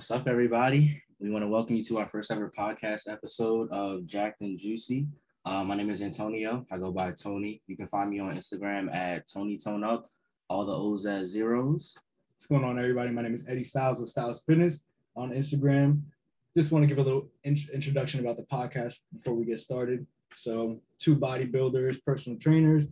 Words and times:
What's 0.00 0.10
up, 0.10 0.26
everybody? 0.26 1.02
We 1.18 1.28
want 1.28 1.44
to 1.44 1.48
welcome 1.48 1.76
you 1.76 1.82
to 1.82 1.98
our 1.98 2.08
first 2.08 2.32
ever 2.32 2.50
podcast 2.58 3.02
episode 3.06 3.70
of 3.70 4.06
Jacked 4.06 4.40
and 4.40 4.58
Juicy. 4.58 5.06
Uh, 5.44 5.62
my 5.62 5.76
name 5.76 5.90
is 5.90 6.00
Antonio. 6.00 6.64
I 6.72 6.78
go 6.78 6.90
by 6.90 7.12
Tony. 7.12 7.60
You 7.66 7.76
can 7.76 7.86
find 7.86 8.08
me 8.08 8.18
on 8.18 8.34
Instagram 8.34 8.90
at 8.94 9.30
Tony 9.30 9.58
Tone 9.58 9.84
Up, 9.84 10.08
all 10.48 10.64
the 10.64 10.72
O's 10.72 11.04
at 11.04 11.26
zeros. 11.26 11.98
What's 12.32 12.46
going 12.46 12.64
on, 12.64 12.78
everybody? 12.78 13.10
My 13.10 13.20
name 13.20 13.34
is 13.34 13.46
Eddie 13.46 13.62
Styles 13.62 14.00
with 14.00 14.10
Stylez 14.10 14.42
Fitness 14.46 14.86
on 15.16 15.32
Instagram. 15.32 16.00
Just 16.56 16.72
want 16.72 16.82
to 16.82 16.86
give 16.86 16.96
a 16.96 17.02
little 17.02 17.28
in- 17.44 17.58
introduction 17.70 18.20
about 18.20 18.38
the 18.38 18.44
podcast 18.44 19.00
before 19.12 19.34
we 19.34 19.44
get 19.44 19.60
started. 19.60 20.06
So, 20.32 20.80
two 20.98 21.14
bodybuilders, 21.14 22.02
personal 22.02 22.38
trainers, 22.38 22.88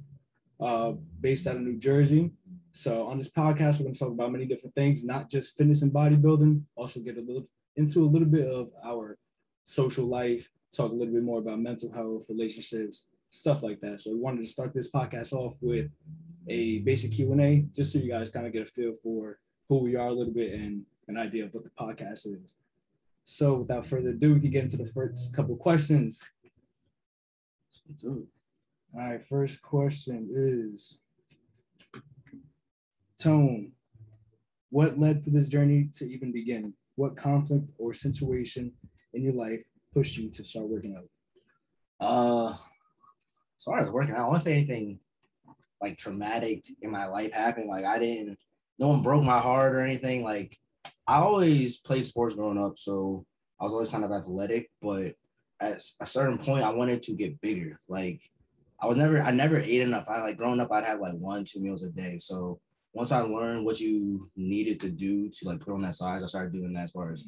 uh, 0.61 0.93
based 1.23 1.47
out 1.47 1.57
of 1.57 1.63
New 1.63 1.79
Jersey. 1.79 2.33
So, 2.79 3.09
on 3.09 3.19
this 3.19 3.29
podcast, 3.29 3.81
we're 3.81 3.87
going 3.87 3.95
to 3.95 3.99
talk 3.99 4.13
about 4.13 4.31
many 4.31 4.47
different 4.47 4.73
things, 4.77 5.03
not 5.03 5.29
just 5.29 5.59
fitness 5.59 5.83
and 5.83 5.93
bodybuilding. 5.93 6.63
Also, 6.77 7.01
get 7.01 7.19
a 7.19 7.21
little 7.21 7.49
into 7.75 8.05
a 8.05 8.07
little 8.07 8.29
bit 8.29 8.47
of 8.47 8.71
our 8.85 9.19
social 9.65 10.07
life, 10.07 10.49
talk 10.71 10.93
a 10.93 10.95
little 10.95 11.13
bit 11.13 11.25
more 11.25 11.41
about 11.41 11.59
mental 11.59 11.91
health, 11.93 12.27
relationships, 12.29 13.09
stuff 13.31 13.65
like 13.65 13.81
that. 13.81 14.01
So, 14.01 14.13
we 14.13 14.21
wanted 14.21 14.45
to 14.45 14.47
start 14.47 14.75
this 14.75 14.93
podcast 14.93 15.33
off 15.33 15.57
with 15.61 15.91
a 16.47 16.79
basic 16.83 17.11
Q 17.11 17.33
and 17.33 17.41
A, 17.41 17.67
just 17.75 17.93
so 17.93 17.99
you 17.99 18.13
guys 18.13 18.31
kind 18.31 18.47
of 18.47 18.53
get 18.53 18.63
a 18.63 18.67
feel 18.67 18.95
for 19.03 19.41
who 19.69 19.83
we 19.83 19.97
are 19.97 20.07
a 20.07 20.13
little 20.13 20.33
bit 20.33 20.55
and 20.55 20.85
an 21.09 21.17
idea 21.17 21.47
of 21.47 21.55
what 21.55 21.65
the 21.65 21.71
podcast 21.71 22.29
is. 22.29 22.55
So, 23.25 23.55
without 23.55 23.87
further 23.87 24.11
ado, 24.11 24.35
we 24.35 24.41
can 24.41 24.53
get 24.53 24.63
into 24.63 24.77
the 24.77 24.87
first 24.87 25.35
couple 25.35 25.57
questions. 25.57 26.23
All 28.07 28.23
right, 28.95 29.21
first 29.21 29.63
question 29.63 30.29
is 30.33 31.01
Tone, 33.21 33.73
what 34.71 34.99
led 34.99 35.25
for 35.25 35.31
this 35.31 35.49
journey 35.49 35.91
to 35.95 36.09
even 36.09 36.33
begin? 36.33 36.75
What 36.95 37.17
conflict 37.17 37.65
or 37.79 37.93
situation 37.95 38.73
in 39.13 39.23
your 39.23 39.33
life 39.33 39.65
pushed 39.93 40.17
you 40.17 40.31
to 40.31 40.45
start 40.45 40.69
working 40.69 40.97
out? 40.97 41.09
Uh, 42.01 42.53
as 42.53 43.65
far 43.65 43.81
as 43.81 43.91
working 43.91 44.15
out, 44.15 44.31
I 44.31 44.35
to 44.35 44.41
say 44.41 44.53
anything 44.53 45.01
like 45.83 45.97
traumatic 45.97 46.65
in 46.83 46.91
my 46.91 47.07
life 47.07 47.33
happened. 47.33 47.69
Like 47.69 47.85
I 47.85 47.99
didn't, 47.99 48.39
no 48.79 48.89
one 48.89 49.03
broke 49.03 49.25
my 49.25 49.41
heart 49.41 49.75
or 49.75 49.81
anything. 49.81 50.23
Like 50.23 50.57
I 51.07 51.17
always 51.17 51.79
played 51.79 52.07
sports 52.07 52.35
growing 52.35 52.59
up, 52.59 52.79
so 52.79 53.25
I 53.61 53.65
was 53.65 53.73
always 53.73 53.91
kind 53.91 54.05
of 54.05 54.13
athletic. 54.13 54.71
But 54.81 55.15
at 55.61 55.83
a 56.01 56.07
certain 56.07 56.39
point, 56.39 56.63
I 56.63 56.71
wanted 56.71 57.03
to 57.05 57.13
get 57.15 57.41
bigger. 57.41 57.81
Like 57.89 58.21
I 58.81 58.87
was 58.87 58.97
never, 58.97 59.21
I 59.21 59.33
never 59.33 59.59
ate 59.59 59.81
enough. 59.81 60.09
I 60.09 60.21
like 60.21 60.37
growing 60.37 60.61
up, 60.61 60.71
I'd 60.71 60.85
have 60.85 61.01
like 61.01 61.15
one, 61.15 61.45
two 61.45 61.61
meals 61.61 61.83
a 61.83 61.91
day. 61.91 62.19
So 62.19 62.61
once 62.99 63.13
I 63.13 63.21
learned 63.21 63.65
what 63.65 63.79
you 63.79 64.29
needed 64.35 64.81
to 64.81 64.91
do 64.91 65.31
to 65.31 65.49
like 65.49 65.61
put 65.61 65.73
on 65.73 65.83
that 65.83 65.95
size, 65.95 66.25
I 66.25 66.27
started 66.27 66.53
doing 66.53 66.73
that 66.73 66.83
as 66.83 66.91
far 66.91 67.13
as 67.13 67.25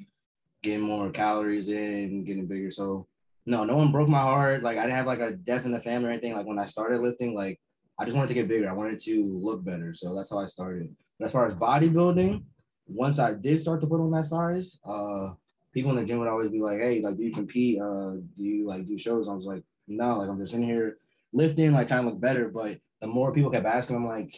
getting 0.65 0.81
more 0.81 1.11
calories 1.11 1.69
in, 1.69 2.25
getting 2.25 2.49
bigger. 2.49 2.73
So 2.73 3.07
no, 3.47 3.63
no 3.63 3.77
one 3.77 3.93
broke 3.93 4.09
my 4.09 4.19
heart. 4.19 4.65
Like 4.65 4.79
I 4.79 4.83
didn't 4.83 4.97
have 4.97 5.07
like 5.07 5.21
a 5.21 5.31
death 5.31 5.67
in 5.67 5.71
the 5.71 5.79
family 5.79 6.09
or 6.09 6.11
anything. 6.11 6.35
Like 6.35 6.47
when 6.47 6.59
I 6.59 6.65
started 6.65 7.01
lifting, 7.01 7.37
like 7.37 7.61
I 7.97 8.05
just 8.05 8.17
wanted 8.17 8.27
to 8.29 8.35
get 8.35 8.49
bigger. 8.49 8.69
I 8.69 8.73
wanted 8.73 8.99
to 8.99 9.33
look 9.33 9.65
better. 9.65 9.95
So 9.95 10.13
that's 10.13 10.31
how 10.31 10.41
I 10.41 10.47
started. 10.47 10.93
But 11.21 11.27
as 11.27 11.33
far 11.33 11.47
as 11.47 11.55
bodybuilding, 11.55 12.43
once 12.89 13.21
I 13.21 13.35
did 13.35 13.61
start 13.61 13.81
to 13.83 13.87
put 13.87 14.01
on 14.01 14.11
that 14.11 14.25
size, 14.25 14.77
uh, 14.85 15.35
people 15.73 15.93
in 15.93 15.99
the 15.99 16.05
gym 16.05 16.19
would 16.19 16.27
always 16.27 16.51
be 16.51 16.61
like, 16.61 16.81
"Hey, 16.81 17.01
like, 17.01 17.17
do 17.17 17.23
you 17.23 17.33
compete? 17.33 17.81
Uh, 17.81 18.15
do 18.37 18.43
you 18.43 18.67
like 18.67 18.89
do 18.89 18.99
shows?" 18.99 19.29
I 19.29 19.35
was 19.35 19.47
like, 19.47 19.63
"No, 19.87 20.19
like 20.19 20.31
I'm 20.31 20.41
just 20.41 20.53
in 20.53 20.65
here 20.65 20.99
lifting, 21.33 21.71
like 21.71 21.87
trying 21.87 22.03
to 22.03 22.11
look 22.11 22.21
better." 22.21 22.49
But 22.49 22.81
the 23.01 23.07
more 23.07 23.33
people 23.33 23.53
kept 23.53 23.67
asking, 23.67 23.95
I'm 23.95 24.09
like, 24.09 24.35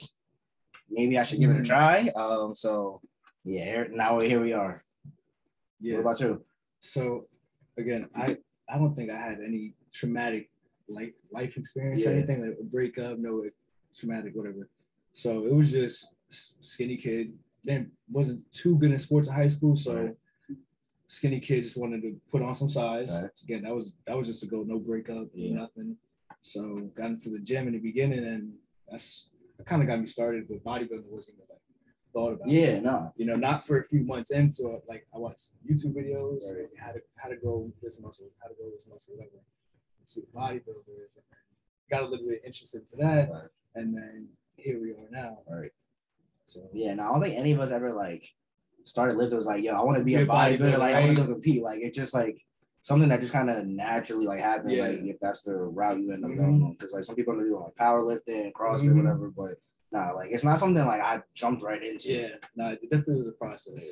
maybe 0.93 1.19
I 1.19 1.23
should 1.25 1.41
give 1.41 1.51
it 1.51 1.61
a 1.61 1.65
try. 1.65 2.09
Um, 2.15 2.55
so 2.55 3.01
yeah, 3.45 3.65
here- 3.65 3.89
now 3.93 4.21
here 4.21 4.41
we 4.41 4.53
are. 4.53 4.85
Yeah. 5.81 5.95
What 5.97 6.01
about 6.03 6.21
you? 6.21 6.45
So 6.81 7.27
again, 7.77 8.09
I 8.15 8.37
I 8.69 8.79
don't 8.79 8.95
think 8.95 9.11
I 9.11 9.17
had 9.29 9.39
any 9.41 9.75
traumatic 9.93 10.51
like 10.89 11.15
life 11.33 11.57
experience 11.57 12.03
or 12.07 12.11
Yeah. 12.11 12.17
anything 12.19 12.41
like 12.47 12.57
a 12.61 12.65
breakup, 12.65 13.19
no 13.19 13.45
traumatic 13.95 14.35
whatever. 14.37 14.69
So 15.13 15.45
it 15.47 15.55
was 15.55 15.71
just 15.73 16.17
skinny 16.71 16.97
kid. 16.97 17.37
Then 17.65 17.93
wasn't 18.11 18.41
too 18.53 18.77
good 18.79 18.93
in 18.93 18.99
sports 18.99 19.29
in 19.29 19.35
high 19.35 19.49
school, 19.49 19.77
so 19.77 19.93
Right. 19.95 20.17
skinny 21.09 21.41
kid 21.41 21.63
just 21.65 21.77
wanted 21.77 22.03
to 22.03 22.21
put 22.31 22.43
on 22.43 22.55
some 22.55 22.69
size. 22.69 23.11
Right. 23.23 23.31
Again, 23.45 23.63
that 23.63 23.75
was 23.75 23.97
that 24.07 24.17
was 24.17 24.27
just 24.29 24.43
a 24.45 24.47
go, 24.47 24.63
no 24.63 24.79
breakup, 24.79 25.29
Yeah. 25.35 25.55
nothing. 25.55 25.97
So 26.43 26.91
got 26.99 27.11
into 27.11 27.31
the 27.31 27.39
gym 27.41 27.67
in 27.69 27.75
the 27.75 27.79
beginning, 27.91 28.25
and 28.25 28.55
that's 28.89 29.31
that 29.63 29.69
kind 29.69 29.83
of 29.83 29.89
got 29.89 30.01
me 30.01 30.07
started. 30.07 30.49
But 30.49 30.65
bodybuilding 30.65 31.05
wasn't 31.09 31.37
even 31.37 31.47
like 31.51 31.59
thought 32.13 32.33
about. 32.35 32.49
Yeah, 32.51 32.81
no. 32.81 33.13
you 33.17 33.27
know, 33.27 33.37
not 33.37 33.67
for 33.67 33.79
a 33.79 33.85
few 33.85 34.03
months 34.05 34.31
into 34.31 34.73
it. 34.75 34.83
Like 34.89 35.07
I 35.15 35.19
watched 35.19 35.51
YouTube 35.69 35.95
videos, 35.95 36.43
Right. 36.53 36.69
how 36.79 36.93
to 36.93 37.01
how 37.17 37.29
to 37.29 37.37
grow 37.37 37.73
this 37.83 38.01
muscle, 38.01 38.31
how 38.43 38.49
to 38.49 38.55
grow 38.55 38.71
this 38.71 38.87
muscle, 38.89 39.15
whatever. 39.17 39.37
And 39.99 40.09
see 40.09 40.23
bodybuilders, 40.35 41.15
and 41.17 41.25
got 41.91 42.03
a 42.03 42.07
little 42.07 42.27
bit 42.27 42.41
interested 42.45 42.87
to 42.89 42.97
that, 42.99 43.31
Right. 43.31 43.49
and 43.75 43.95
then 43.97 44.29
here 44.57 44.81
we 44.81 44.91
are 44.93 45.09
now. 45.11 45.39
All 45.47 45.57
right. 45.57 45.71
So 46.47 46.69
Yeah, 46.73 46.95
no, 46.95 47.05
I 47.05 47.13
don't 47.13 47.23
think 47.23 47.39
any 47.39 47.53
of 47.53 47.61
us 47.61 47.71
ever 47.71 47.93
like 47.93 48.25
started 48.85 49.17
lifting 49.17 49.37
was 49.37 49.47
like, 49.47 49.63
yo, 49.63 49.75
I 49.75 49.83
want 49.85 49.99
to 49.99 50.05
be 50.05 50.17
a 50.17 50.27
bodybuilder, 50.27 50.59
bodybuilder, 50.59 50.79
like 50.79 50.95
I 50.95 51.01
want 51.01 51.17
to 51.17 51.23
go 51.23 51.33
compete. 51.33 51.63
Like 51.63 51.81
it's 51.81 51.97
just 51.97 52.15
like 52.15 52.45
something 52.83 53.09
that 53.09 53.21
just 53.21 53.33
kind 53.33 53.49
of 53.49 53.65
naturally 53.67 54.27
like 54.27 54.41
happened, 54.41 54.73
Yeah. 54.73 54.89
like 54.89 54.99
if 55.03 55.19
that's 55.21 55.43
the 55.43 55.55
route 55.55 56.01
you 56.01 56.13
end 56.13 56.25
up 56.25 56.33
Mhm. 56.33 56.37
going 56.37 56.63
on. 56.63 56.73
Because 56.73 56.93
like 56.93 57.05
some 57.05 57.15
people 57.17 57.35
are 57.41 57.45
doing 57.45 57.63
like 57.63 57.75
powerlifting, 57.77 58.53
CrossFit, 58.53 58.91
Mhm. 58.91 58.97
whatever, 59.05 59.31
but 59.31 59.59
nah, 59.93 60.13
like 60.13 60.31
it's 60.33 60.45
not 60.45 60.59
something 60.59 60.85
like 60.85 61.01
I 61.01 61.23
jumped 61.33 61.63
right 61.63 61.83
into. 61.83 62.13
yeah, 62.13 62.37
no, 62.57 62.71
it 62.73 62.83
definitely 62.83 63.17
was 63.17 63.29
a 63.29 63.33
process. 63.33 63.89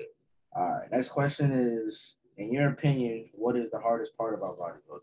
All 0.53 0.69
right. 0.69 0.91
Next 0.91 1.11
question 1.11 1.53
is, 1.53 2.19
in 2.37 2.53
your 2.53 2.69
opinion, 2.71 3.31
what 3.35 3.57
is 3.57 3.71
the 3.71 3.79
hardest 3.79 4.17
part 4.17 4.35
about 4.35 4.59
bodybuilding? 4.59 5.03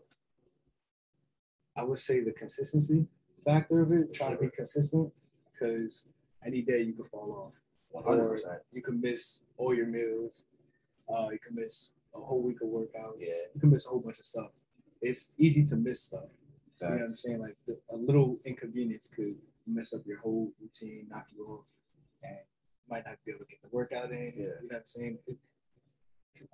I 1.76 1.84
would 1.84 1.98
say 1.98 2.20
the 2.20 2.32
consistency 2.32 3.06
factor 3.44 3.80
of 3.80 3.92
it, 3.92 4.12
trying 4.12 4.36
to 4.36 4.42
be 4.42 4.50
consistent, 4.50 5.12
because 5.52 6.08
any 6.44 6.60
day 6.60 6.82
you 6.82 6.92
could 6.92 7.08
fall 7.08 7.32
off. 7.32 7.54
One 7.90 8.04
hundred 8.04 8.24
or 8.26 8.30
percent. 8.32 8.62
you 8.70 8.82
can 8.82 9.00
miss 9.00 9.44
all 9.56 9.72
your 9.74 9.86
meals. 9.86 10.44
Uh, 11.08 11.30
you 11.32 11.38
can 11.38 11.54
miss 11.54 11.94
a 12.14 12.20
whole 12.20 12.42
week 12.42 12.60
of 12.62 12.68
workouts. 12.68 13.16
Yeah. 13.20 13.28
You 13.54 13.60
can 13.60 13.70
miss 13.70 13.86
a 13.86 13.90
whole 13.90 14.00
bunch 14.00 14.18
of 14.18 14.26
stuff. 14.26 14.50
It's 15.00 15.32
easy 15.38 15.64
to 15.66 15.76
miss 15.76 16.02
stuff. 16.02 16.24
You 16.80 16.88
know 16.88 16.94
what 16.94 17.02
I'm 17.02 17.16
saying? 17.16 17.40
Like 17.40 17.56
the, 17.66 17.76
a 17.90 17.96
little 17.96 18.38
inconvenience 18.44 19.10
could 19.14 19.34
mess 19.66 19.92
up 19.94 20.02
your 20.06 20.18
whole 20.20 20.52
routine, 20.60 21.06
knock 21.10 21.26
you 21.34 21.44
off, 21.46 21.66
and 22.22 22.36
you 22.36 22.90
might 22.90 23.04
not 23.04 23.16
be 23.24 23.32
able 23.32 23.40
to 23.40 23.46
get 23.46 23.60
the 23.62 23.68
workout 23.70 24.10
in. 24.10 24.32
Yeah. 24.36 24.42
You 24.44 24.46
know 24.46 24.54
what 24.68 24.76
I'm 24.76 24.82
saying? 24.86 25.18
It, 25.26 25.36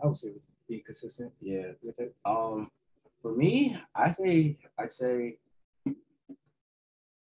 I 0.02 0.06
would 0.06 0.16
say 0.16 0.28
being 0.68 0.82
consistent 0.84 1.32
Yeah. 1.40 1.72
with 1.82 1.98
it. 2.00 2.14
Um, 2.24 2.70
for 3.20 3.34
me, 3.34 3.76
I 3.94 4.12
say 4.12 4.58
I'd 4.78 4.92
say 4.92 5.38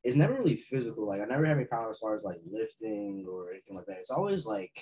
it's 0.02 0.16
never 0.16 0.34
really 0.34 0.56
physical. 0.56 1.06
Like 1.06 1.20
I 1.20 1.24
never 1.24 1.44
had 1.44 1.56
any 1.56 1.66
problems 1.66 1.96
as 1.96 2.00
far 2.00 2.14
as 2.14 2.24
like 2.24 2.40
lifting 2.50 3.26
or 3.28 3.50
anything 3.50 3.76
like 3.76 3.86
that. 3.86 3.98
It's 3.98 4.10
always 4.10 4.46
like 4.46 4.72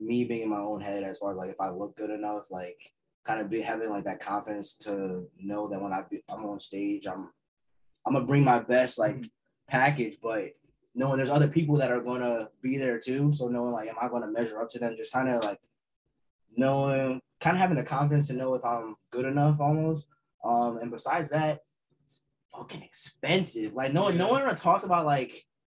me 0.00 0.24
being 0.24 0.42
in 0.42 0.50
my 0.50 0.58
own 0.58 0.80
head 0.80 1.02
as 1.04 1.18
far 1.18 1.32
as 1.32 1.36
like 1.36 1.50
if 1.50 1.60
I 1.60 1.70
look 1.70 1.96
good 1.96 2.10
enough, 2.10 2.50
like 2.50 2.78
kind 3.24 3.40
of 3.40 3.50
be 3.50 3.60
having 3.60 3.90
like 3.90 4.04
that 4.04 4.20
confidence 4.20 4.76
to 4.76 5.28
know 5.40 5.68
that 5.68 5.80
when 5.80 5.92
I 5.92 6.02
be, 6.10 6.22
I'm 6.28 6.44
on 6.44 6.58
stage, 6.60 7.06
I'm 7.06 7.30
I'm 8.06 8.14
gonna 8.14 8.26
bring 8.26 8.44
my 8.44 8.58
best 8.58 8.98
like 8.98 9.24
package, 9.68 10.18
but 10.22 10.50
knowing 10.94 11.16
there's 11.16 11.30
other 11.30 11.48
people 11.48 11.76
that 11.76 11.90
are 11.90 12.00
gonna 12.00 12.48
be 12.62 12.76
there 12.78 12.98
too. 12.98 13.32
So 13.32 13.48
knowing 13.48 13.72
like 13.72 13.88
am 13.88 13.96
I 14.00 14.08
gonna 14.08 14.30
measure 14.30 14.60
up 14.60 14.68
to 14.70 14.78
them? 14.78 14.96
Just 14.96 15.12
kind 15.12 15.28
of 15.28 15.44
like 15.44 15.60
knowing 16.56 17.20
kind 17.40 17.56
of 17.56 17.60
having 17.60 17.76
the 17.76 17.84
confidence 17.84 18.28
to 18.28 18.34
know 18.34 18.54
if 18.54 18.64
I'm 18.64 18.96
good 19.10 19.24
enough 19.24 19.60
almost. 19.60 20.08
Um, 20.44 20.78
and 20.78 20.90
besides 20.90 21.30
that, 21.30 21.60
it's 22.04 22.22
fucking 22.54 22.82
expensive. 22.82 23.74
Like 23.74 23.92
no 23.92 24.04
one, 24.04 24.18
no 24.18 24.28
one 24.28 24.42
ever 24.42 24.54
talks 24.54 24.84
about 24.84 25.06
like 25.06 25.32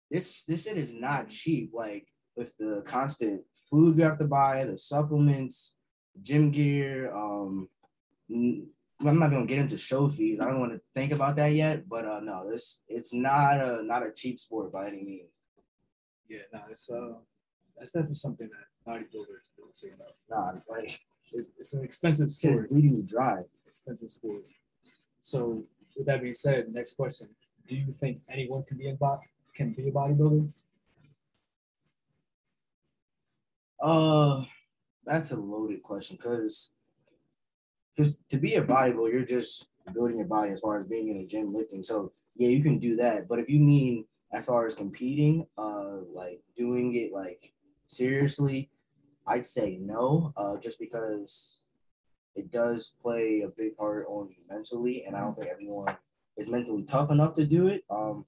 this. 0.10 0.44
This 0.44 0.64
shit 0.64 0.78
is 0.78 0.94
not 0.94 1.30
cheap. 1.30 1.72
Like 1.74 2.08
with 2.36 2.56
the 2.58 2.84
constant 2.86 3.42
food 3.70 3.98
you 3.98 4.04
have 4.04 4.18
to 4.20 4.28
buy, 4.28 4.66
the 4.66 4.78
supplements, 4.78 5.76
gym 6.22 6.52
gear. 6.52 7.14
Um, 7.16 7.70
I'm 8.32 9.20
not 9.20 9.32
gonna 9.32 9.46
get 9.46 9.60
into 9.60 9.78
show 9.78 10.08
fees. 10.10 10.40
I 10.40 10.46
don't 10.46 10.60
want 10.60 10.74
to 10.74 10.82
think 10.94 11.12
about 11.12 11.36
that 11.38 11.54
yet. 11.54 11.88
But 11.88 12.06
uh, 12.06 12.20
no, 12.22 12.50
this 12.50 12.82
it's 12.88 13.14
not 13.14 13.58
a 13.60 13.84
not 13.84 14.06
a 14.06 14.12
cheap 14.12 14.40
sport 14.40 14.72
by 14.72 14.88
any 14.88 15.04
means. 15.04 15.30
Yeah, 16.28 16.40
no, 16.54 16.62
it's 16.72 16.90
uh, 16.90 17.14
that's 17.78 17.92
definitely 17.92 18.16
something 18.16 18.50
that 18.50 18.90
bodybuilders 18.90 19.46
don't 19.58 19.76
say 19.78 19.90
enough. 19.90 20.16
Nah, 20.30 20.60
like 20.70 20.98
It's, 21.34 21.50
it's 21.60 21.74
an 21.74 21.84
expensive 21.84 22.28
it's 22.28 22.38
sport. 22.40 22.70
bleeding 22.70 22.96
me 22.98 23.02
dry. 23.02 23.42
expensive 23.66 24.12
sport. 24.12 24.44
So, 25.22 25.64
with 25.98 26.06
that 26.06 26.22
being 26.22 26.34
said, 26.36 26.72
next 26.72 26.96
question: 26.96 27.30
Do 27.68 27.76
you 27.76 27.92
think 27.92 28.22
anyone 28.30 28.64
can 28.64 28.78
be 28.78 28.90
a 28.90 28.94
bo- 28.96 29.20
can 29.54 29.74
be 29.74 29.88
a 29.90 29.92
bodybuilder? 29.92 30.50
Uh, 33.80 34.44
that's 35.06 35.32
a 35.32 35.36
loaded 35.36 35.84
question 35.84 36.18
because 36.18 36.74
because 37.96 38.18
to 38.30 38.38
be 38.38 38.56
a 38.56 38.64
bodybuilder, 38.64 39.12
you're 39.12 39.26
just 39.26 39.68
building 39.94 40.18
your 40.18 40.28
body 40.28 40.52
as 40.52 40.62
far 40.62 40.80
as 40.80 40.88
being 40.88 41.10
in 41.10 41.18
a 41.18 41.26
gym 41.26 41.54
lifting. 41.54 41.84
So 41.84 42.12
yeah, 42.36 42.50
you 42.50 42.62
can 42.62 42.80
do 42.80 42.96
that. 42.98 43.28
But 43.28 43.40
if 43.40 43.50
you 43.50 43.60
mean 43.60 44.06
as 44.34 44.46
far 44.46 44.66
as 44.66 44.76
competing, 44.76 45.48
uh, 45.58 45.98
like 46.14 46.42
doing 46.58 46.96
it 46.96 47.14
like 47.14 47.54
seriously, 47.88 48.70
I'd 49.28 49.46
say 49.46 49.78
no, 49.82 50.34
uh, 50.36 50.58
just 50.58 50.80
because 50.80 51.64
it 52.36 52.52
does 52.52 52.96
play 53.02 53.42
a 53.42 53.50
big 53.50 53.78
part 53.78 54.06
on 54.10 54.30
you 54.30 54.44
mentally, 54.50 55.06
and 55.06 55.16
I 55.16 55.22
don't 55.22 55.36
think 55.36 55.50
everyone 55.50 55.96
is 56.38 56.50
mentally 56.50 56.84
tough 56.84 57.12
enough 57.12 57.34
to 57.36 57.46
do 57.46 57.68
it. 57.68 57.84
Um, 57.90 58.26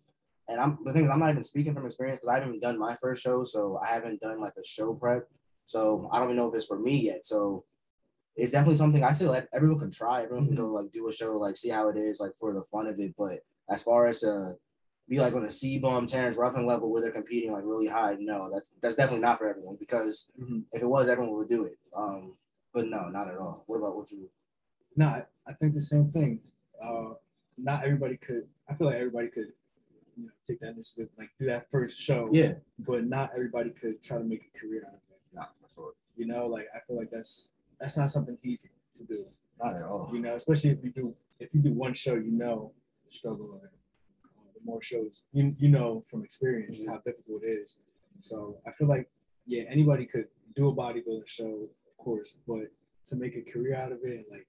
and 0.47 0.61
I'm 0.61 0.77
the 0.85 0.93
thing 0.93 1.05
is, 1.05 1.11
I'm 1.11 1.19
not 1.19 1.31
even 1.31 1.43
speaking 1.43 1.73
from 1.73 1.85
experience 1.85 2.21
because 2.21 2.33
I 2.35 2.39
haven't 2.39 2.61
done 2.61 2.79
my 2.79 2.95
first 2.95 3.21
show, 3.21 3.43
so 3.43 3.77
I 3.83 3.87
haven't 3.87 4.21
done 4.21 4.39
like 4.39 4.53
a 4.57 4.65
show 4.65 4.93
prep, 4.93 5.27
so 5.67 6.09
I 6.11 6.17
don't 6.17 6.29
even 6.29 6.37
know 6.37 6.47
if 6.49 6.55
it's 6.55 6.65
for 6.65 6.79
me 6.79 6.97
yet. 6.97 7.25
So 7.27 7.65
it's 8.35 8.51
definitely 8.53 8.77
something 8.77 9.03
I 9.03 9.11
say 9.11 9.27
let 9.27 9.47
everyone 9.53 9.79
can 9.79 9.91
try. 9.91 10.23
Everyone 10.23 10.45
Mm-hmm. 10.45 10.55
can 10.55 10.63
go 10.63 10.73
like 10.73 10.91
do 10.91 11.07
a 11.07 11.13
show, 11.13 11.37
like 11.37 11.57
see 11.57 11.69
how 11.69 11.89
it 11.89 11.97
is, 11.97 12.19
like 12.19 12.33
for 12.39 12.53
the 12.53 12.63
fun 12.63 12.87
of 12.87 12.99
it. 12.99 13.13
But 13.17 13.41
as 13.69 13.83
far 13.83 14.07
as 14.07 14.23
uh 14.23 14.53
be 15.09 15.19
like 15.19 15.33
on 15.33 15.43
a 15.45 15.47
CBum 15.47 16.07
Terrence 16.07 16.37
Ruffin 16.37 16.65
level 16.65 16.91
where 16.91 17.01
they're 17.01 17.11
competing 17.11 17.51
like 17.53 17.63
really 17.65 17.87
high, 17.87 18.15
no, 18.19 18.49
that's 18.53 18.69
that's 18.81 18.95
definitely 18.95 19.21
not 19.21 19.37
for 19.37 19.47
everyone 19.49 19.77
because 19.79 20.31
Mhm. 20.41 20.63
if 20.71 20.81
it 20.81 20.85
was, 20.87 21.09
everyone 21.09 21.35
would 21.37 21.49
do 21.49 21.63
it. 21.65 21.77
Um, 21.95 22.33
but 22.73 22.87
no, 22.87 23.09
not 23.09 23.27
at 23.29 23.37
all. 23.37 23.63
What 23.67 23.77
about 23.77 23.95
what 23.95 24.11
you? 24.11 24.29
No, 24.95 25.07
I, 25.07 25.25
I 25.47 25.53
think 25.53 25.73
the 25.73 25.81
same 25.81 26.11
thing. 26.11 26.39
Uh, 26.81 27.13
not 27.57 27.83
everybody 27.83 28.17
could. 28.17 28.47
I 28.69 28.73
feel 28.75 28.87
like 28.87 28.97
everybody 28.97 29.29
could, 29.29 29.51
you 30.17 30.25
know, 30.25 30.31
take 30.45 30.59
that 30.59 30.71
initiative, 30.73 31.09
like 31.17 31.29
do 31.39 31.45
that 31.47 31.71
first 31.71 31.99
show. 31.99 32.29
Yeah, 32.31 32.53
But 32.77 33.05
not 33.07 33.31
everybody 33.33 33.69
could 33.71 34.01
try 34.03 34.17
to 34.19 34.23
make 34.23 34.43
a 34.53 34.59
career 34.59 34.83
out 34.87 34.93
of 34.93 34.99
it. 34.99 35.06
Not 35.37 35.49
for 35.57 35.67
sure. 35.73 35.93
You 36.15 36.25
know, 36.31 36.47
like 36.47 36.67
I 36.75 36.79
feel 36.85 36.97
like 36.97 37.11
that's 37.11 37.51
that's 37.79 37.95
not 37.97 38.11
something 38.11 38.37
easy 38.43 38.69
to 38.95 39.03
do. 39.03 39.25
Not 39.63 39.75
at 39.75 39.83
all. 39.83 40.09
You 40.13 40.19
know, 40.19 40.35
especially 40.35 40.71
if 40.71 40.79
you 40.83 40.91
do 40.91 41.15
if 41.39 41.53
you 41.53 41.61
do 41.61 41.73
one 41.73 41.93
show, 41.93 42.15
you 42.15 42.31
know 42.31 42.71
the 43.05 43.11
struggle 43.11 43.49
of 43.55 43.63
it. 43.63 43.71
Uh, 44.25 44.49
the 44.53 44.61
more 44.65 44.81
shows, 44.81 45.23
you 45.33 45.55
you 45.59 45.69
know 45.69 46.03
from 46.09 46.23
experience 46.23 46.83
Mhm. 46.83 46.87
how 46.89 46.97
difficult 47.05 47.43
it 47.43 47.47
is. 47.63 47.81
So 48.19 48.59
I 48.65 48.71
feel 48.71 48.87
like 48.87 49.09
yeah, 49.45 49.63
anybody 49.69 50.05
could 50.05 50.27
do 50.55 50.67
a 50.69 50.75
bodybuilding 50.75 51.27
show, 51.27 51.69
of 51.89 51.97
course, 51.97 52.39
but 52.47 52.65
to 53.05 53.15
make 53.15 53.35
a 53.37 53.41
career 53.51 53.75
out 53.75 53.91
of 53.91 53.99
it 54.03 54.13
and 54.17 54.25
like 54.29 54.47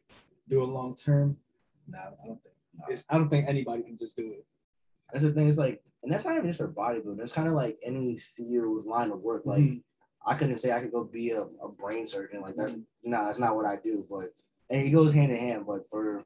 do 0.49 0.63
it 0.63 0.67
long 0.67 0.95
term, 0.97 1.37
no, 1.87 1.99
I 1.99 2.27
don't 2.27 2.43
think. 2.43 2.55
It's, 2.89 3.05
I 3.11 3.15
don't 3.19 3.29
think 3.29 3.47
anybody 3.49 3.83
can 3.83 3.97
just 3.99 4.17
do 4.17 4.33
it. 4.33 4.45
That's 5.13 5.25
the 5.25 5.33
thing. 5.33 5.49
It's 5.49 5.59
like, 5.59 5.83
and 6.03 6.13
that's 6.13 6.25
not 6.25 6.35
even 6.37 6.47
just 6.47 6.59
for 6.61 6.69
bodybuilding. 6.69 7.21
It's 7.21 7.33
kind 7.33 7.49
of 7.49 7.55
like 7.55 7.79
any 7.83 8.19
field 8.19 8.85
line 8.87 9.11
of 9.11 9.21
work. 9.21 9.43
Like, 9.47 9.63
Mhm. 9.63 9.83
I 10.25 10.35
couldn't 10.35 10.59
say 10.59 10.73
I 10.73 10.81
could 10.81 10.93
go 10.93 11.05
be 11.05 11.31
a, 11.31 11.43
a 11.43 11.69
brain 11.69 12.07
surgeon. 12.07 12.41
Like 12.41 12.57
that's 12.57 12.77
no, 13.03 13.25
that's 13.25 13.39
not 13.39 13.57
what 13.57 13.67
I 13.67 13.77
do. 13.77 14.07
But 14.09 14.35
and 14.71 14.83
it 14.83 14.91
goes 14.91 15.15
hand 15.15 15.33
in 15.33 15.39
hand. 15.39 15.65
But 15.67 15.89
for 15.89 16.25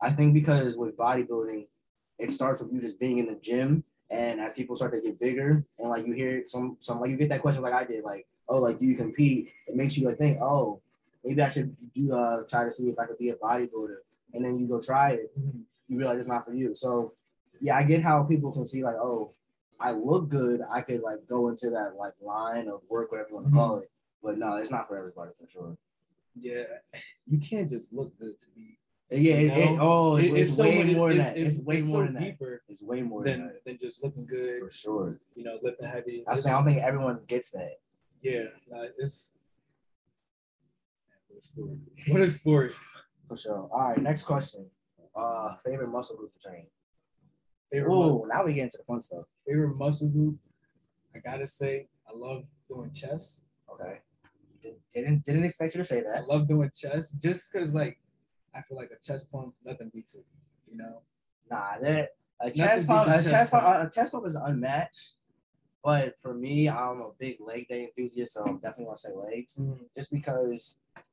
I 0.00 0.10
think 0.10 0.34
because 0.34 0.76
with 0.76 0.96
bodybuilding, 0.96 1.66
it 2.18 2.32
starts 2.32 2.62
with 2.62 2.72
you 2.72 2.80
just 2.80 3.00
being 3.00 3.18
in 3.18 3.26
the 3.26 3.36
gym, 3.36 3.84
and 4.10 4.40
as 4.40 4.52
people 4.52 4.76
start 4.76 4.92
to 4.94 5.00
get 5.00 5.20
bigger, 5.20 5.64
and 5.78 5.90
like 5.90 6.06
you 6.06 6.12
hear 6.12 6.42
some 6.44 6.76
some 6.80 7.00
like 7.00 7.10
you 7.10 7.16
get 7.16 7.28
that 7.30 7.42
question 7.42 7.62
like 7.62 7.74
I 7.74 7.84
did, 7.84 8.04
like 8.04 8.26
oh 8.48 8.58
like 8.58 8.78
do 8.78 8.86
you 8.86 8.96
compete? 8.96 9.50
It 9.66 9.76
makes 9.76 9.96
you 9.96 10.06
like 10.06 10.18
think 10.18 10.38
oh 10.40 10.80
maybe 11.24 11.42
I 11.42 11.48
should 11.48 11.76
do 11.94 12.14
uh 12.14 12.42
try 12.48 12.64
to 12.64 12.72
see 12.72 12.88
if 12.88 12.98
I 12.98 13.06
could 13.06 13.18
be 13.18 13.30
a 13.30 13.34
bodybuilder, 13.34 13.96
and 14.34 14.44
then 14.44 14.58
you 14.58 14.68
go 14.68 14.80
try 14.80 15.10
it, 15.10 15.32
you 15.88 15.98
realize 15.98 16.18
it's 16.18 16.28
not 16.28 16.44
for 16.44 16.54
you. 16.54 16.74
So 16.74 17.12
yeah, 17.60 17.76
I 17.76 17.82
get 17.82 18.02
how 18.02 18.22
people 18.22 18.52
can 18.52 18.66
see 18.66 18.82
like 18.82 18.96
oh 18.96 19.32
I 19.80 19.92
look 19.92 20.28
good, 20.28 20.60
I 20.70 20.80
could 20.80 21.02
like 21.02 21.26
go 21.28 21.48
into 21.48 21.70
that 21.70 21.94
like 21.96 22.14
line 22.20 22.68
of 22.68 22.80
work, 22.88 23.12
whatever 23.12 23.28
you 23.30 23.34
want 23.36 23.46
to 23.48 23.52
call 23.52 23.76
it. 23.78 23.90
But 24.22 24.38
no, 24.38 24.56
it's 24.56 24.70
not 24.70 24.88
for 24.88 24.96
everybody 24.98 25.30
for 25.38 25.48
sure. 25.48 25.76
Yeah, 26.34 26.64
you 27.26 27.38
can't 27.38 27.68
just 27.68 27.92
look 27.92 28.18
good 28.18 28.38
to 28.40 28.50
be. 28.54 28.78
Yeah, 29.10 29.34
it, 29.34 29.56
it, 29.58 29.78
oh, 29.80 30.16
it's, 30.16 30.28
It- 30.28 30.34
it's, 30.36 30.58
way 30.58 30.84
much- 30.84 30.96
more 30.96 31.08
than 31.08 31.18
that. 31.18 31.36
It's, 31.38 31.56
It's, 31.56 31.64
way 31.64 31.76
it's 31.78 31.86
more 31.86 32.06
so 32.06 32.12
than 32.12 32.22
that. 32.22 32.60
It's 32.68 32.82
way 32.82 33.02
more 33.02 33.24
than 33.24 33.40
than 33.40 33.52
than 33.64 33.78
just 33.80 34.02
looking 34.04 34.26
good. 34.26 34.60
for 34.60 34.70
sure. 34.70 35.18
You 35.34 35.44
know, 35.44 35.58
lifting 35.62 35.86
heavy. 35.88 36.24
I, 36.26 36.32
It's- 36.32 36.42
think, 36.44 36.54
I 36.54 36.58
don't 36.58 36.64
think 36.66 36.82
everyone 36.82 37.20
gets 37.26 37.50
that. 37.52 37.78
Yeah, 38.20 38.44
nah, 38.70 38.84
it's 38.98 39.36
what 41.28 41.38
a 41.38 41.42
sport. 41.42 41.70
What 42.08 42.20
a 42.20 42.28
sport. 42.30 42.72
For 43.28 43.36
sure. 43.36 43.68
All 43.72 43.88
right, 43.90 44.02
next 44.02 44.24
question. 44.24 44.66
Uh, 45.14 45.54
favorite 45.64 45.88
muscle 45.88 46.16
group 46.16 46.32
to 46.34 46.48
train. 46.48 46.66
Favorite, 47.70 47.92
Oh, 47.92 48.26
now 48.32 48.44
we 48.44 48.54
get 48.54 48.64
into 48.64 48.78
the 48.78 48.84
fun 48.84 49.00
stuff. 49.00 49.24
favorite 49.46 49.76
muscle 49.76 50.08
group. 50.08 50.38
I 51.14 51.18
gotta 51.18 51.46
say, 51.46 51.88
I 52.08 52.12
love 52.16 52.44
doing 52.68 52.90
chest. 52.92 53.44
Okay. 53.72 53.98
Did- 54.62 54.80
Didn't 54.92 55.24
didn't 55.24 55.44
expect 55.44 55.74
you 55.74 55.78
to 55.80 55.84
say 55.84 56.00
that. 56.00 56.16
I 56.16 56.20
love 56.20 56.48
doing 56.48 56.70
chest 56.74 57.20
just 57.20 57.52
because, 57.52 57.74
like, 57.74 57.98
I 58.54 58.62
feel 58.62 58.76
like 58.76 58.90
a 58.90 58.98
chest 59.04 59.30
pump, 59.30 59.54
nothing 59.64 59.90
beats 59.92 60.14
it. 60.14 60.24
You 60.66 60.78
know. 60.78 61.02
Nah, 61.50 61.78
that 61.80 62.10
a 62.40 62.50
chest 62.50 62.86
pump, 62.86 63.06
a 63.08 63.12
chest 63.12 63.28
chest 63.30 63.50
pump, 63.52 63.64
pump. 63.64 63.88
a 63.88 63.94
chest 63.94 64.12
pump 64.12 64.26
is 64.26 64.34
unmatched. 64.34 65.14
But 65.84 66.18
for 66.20 66.34
me, 66.34 66.68
I'm 66.68 67.00
a 67.00 67.10
big 67.18 67.36
leg 67.40 67.68
day 67.68 67.84
enthusiast, 67.84 68.34
so 68.34 68.42
I'm 68.44 68.58
definitely 68.58 68.86
gonna 68.86 68.96
say 68.98 69.12
legs. 69.14 69.56
Mm-hmm. 69.56 69.84
just 69.96 70.10
because, 70.10 70.78
like 70.96 71.04